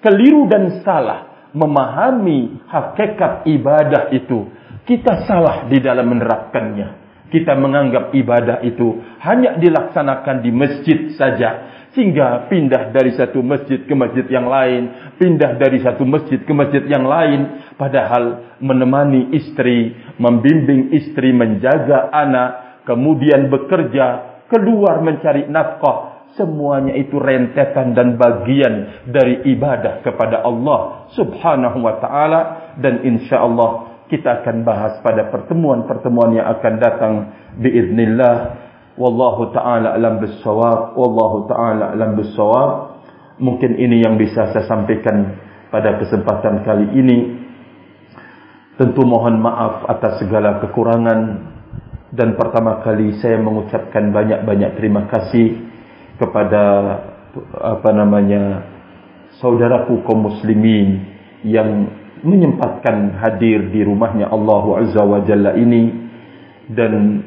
keliru 0.03 0.51
dan 0.51 0.83
salah 0.83 1.47
memahami 1.55 2.59
hakikat 2.67 3.47
ibadah 3.47 4.11
itu 4.11 4.51
kita 4.83 5.23
salah 5.23 5.63
di 5.71 5.79
dalam 5.79 6.11
menerapkannya 6.11 7.02
kita 7.33 7.57
menganggap 7.57 8.13
ibadah 8.13 8.61
itu 8.61 9.01
hanya 9.25 9.57
dilaksanakan 9.57 10.45
di 10.45 10.51
masjid 10.53 11.09
saja. 11.17 11.73
Sehingga 11.93 12.49
pindah 12.49 12.89
dari 12.89 13.13
satu 13.13 13.41
masjid 13.45 13.81
ke 13.85 13.93
masjid 13.93 14.25
yang 14.25 14.49
lain 14.49 15.13
pindah 15.17 15.61
dari 15.61 15.77
satu 15.81 16.01
masjid 16.05 16.41
ke 16.41 16.53
masjid 16.53 16.81
yang 16.89 17.05
lain 17.05 17.69
padahal 17.77 18.57
menemani 18.57 19.29
istri 19.37 19.93
membimbing 20.17 20.89
istri 20.89 21.29
menjaga 21.29 22.09
anak 22.09 22.81
kemudian 22.89 23.45
bekerja 23.45 24.41
keluar 24.49 25.05
mencari 25.05 25.45
nafkah 25.45 26.13
semuanya 26.33 26.97
itu 26.97 27.17
rentetan 27.21 27.93
dan 27.93 28.17
bagian 28.17 29.05
dari 29.09 29.45
ibadah 29.53 30.01
kepada 30.01 30.41
Allah 30.41 31.09
Subhanahu 31.13 31.77
wa 31.81 32.01
taala. 32.01 32.41
Dan 32.77 33.05
insyaallah 33.05 33.92
kita 34.13 34.45
akan 34.45 34.61
bahas 34.61 35.01
pada 35.01 35.33
pertemuan-pertemuan 35.33 36.37
yang 36.37 36.45
akan 36.45 36.73
datang 36.77 37.13
biiznillah. 37.57 38.61
Wallahu 38.93 39.49
taala 39.49 39.97
alam 39.97 40.21
bissawab. 40.21 40.93
Wallahu 40.93 41.49
taala 41.49 41.97
alam 41.97 42.13
bissawab. 42.13 43.01
Mungkin 43.41 43.73
ini 43.73 44.05
yang 44.05 44.21
bisa 44.21 44.53
saya 44.53 44.69
sampaikan 44.69 45.33
pada 45.73 45.97
kesempatan 45.97 46.61
kali 46.61 46.93
ini. 46.93 47.17
Tentu 48.77 49.01
mohon 49.01 49.41
maaf 49.41 49.89
atas 49.89 50.21
segala 50.21 50.61
kekurangan. 50.61 51.49
Dan 52.13 52.37
pertama 52.37 52.85
kali 52.85 53.17
saya 53.17 53.41
mengucapkan 53.41 54.13
banyak-banyak 54.13 54.77
terima 54.77 55.09
kasih 55.09 55.57
kepada 56.21 56.61
apa 57.57 57.89
namanya 57.89 58.61
saudaraku 59.41 60.05
kaum 60.05 60.29
muslimin 60.29 61.01
yang 61.41 61.89
menyempatkan 62.23 63.19
hadir 63.19 63.69
di 63.69 63.83
rumahnya 63.83 64.31
Allah 64.31 64.63
Azza 64.81 65.03
wa 65.03 65.21
Jalla 65.27 65.53
ini. 65.59 66.01
Dan 66.63 67.19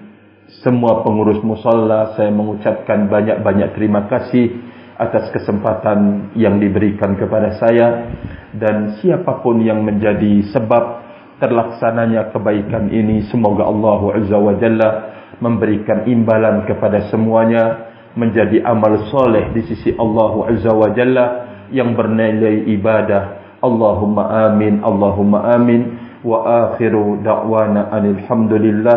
semua 0.65 1.05
pengurus 1.05 1.45
musalla 1.45 2.17
saya 2.17 2.33
mengucapkan 2.33 3.07
banyak-banyak 3.07 3.77
terima 3.77 4.09
kasih 4.09 4.57
atas 4.97 5.29
kesempatan 5.37 6.33
yang 6.35 6.57
diberikan 6.57 7.15
kepada 7.21 7.61
saya. 7.61 8.11
Dan 8.57 8.97
siapapun 9.05 9.61
yang 9.61 9.85
menjadi 9.85 10.49
sebab 10.51 11.05
terlaksananya 11.37 12.33
kebaikan 12.33 12.89
ini 12.89 13.29
semoga 13.29 13.69
Allah 13.69 14.01
Azza 14.17 14.41
wa 14.41 14.57
Jalla 14.57 14.91
memberikan 15.37 16.09
imbalan 16.09 16.65
kepada 16.65 17.13
semuanya 17.13 17.93
menjadi 18.17 18.65
amal 18.65 19.13
soleh 19.13 19.53
di 19.53 19.61
sisi 19.69 19.93
Allah 20.01 20.33
Azza 20.49 20.73
wa 20.73 20.89
Jalla 20.97 21.27
yang 21.69 21.93
bernilai 21.93 22.65
ibadah 22.73 23.46
Allahumma 23.67 24.51
amin 24.51 24.81
Allahumma 24.83 25.53
amin. 25.55 25.99
Wa 26.27 26.43
akhiru 26.75 27.23
da'wana 27.23 27.91
alhamdulillah 27.95 28.97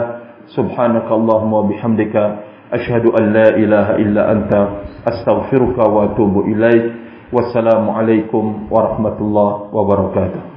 subhanakallahumma 0.55 1.55
wa 1.61 1.67
bihamdika 1.69 2.23
ashhadu 2.73 3.13
an 3.17 3.33
la 3.33 3.47
ilaha 3.53 3.93
illa 4.01 4.21
anta 4.33 4.61
astaghfiruka 5.05 5.83
wa 5.85 6.09
atubu 6.09 6.49
ilaik 6.49 6.89
wassalamu 7.29 7.93
alaikum 7.93 8.65
warahmatullahi 8.73 9.69
wabarakatuh 9.69 10.49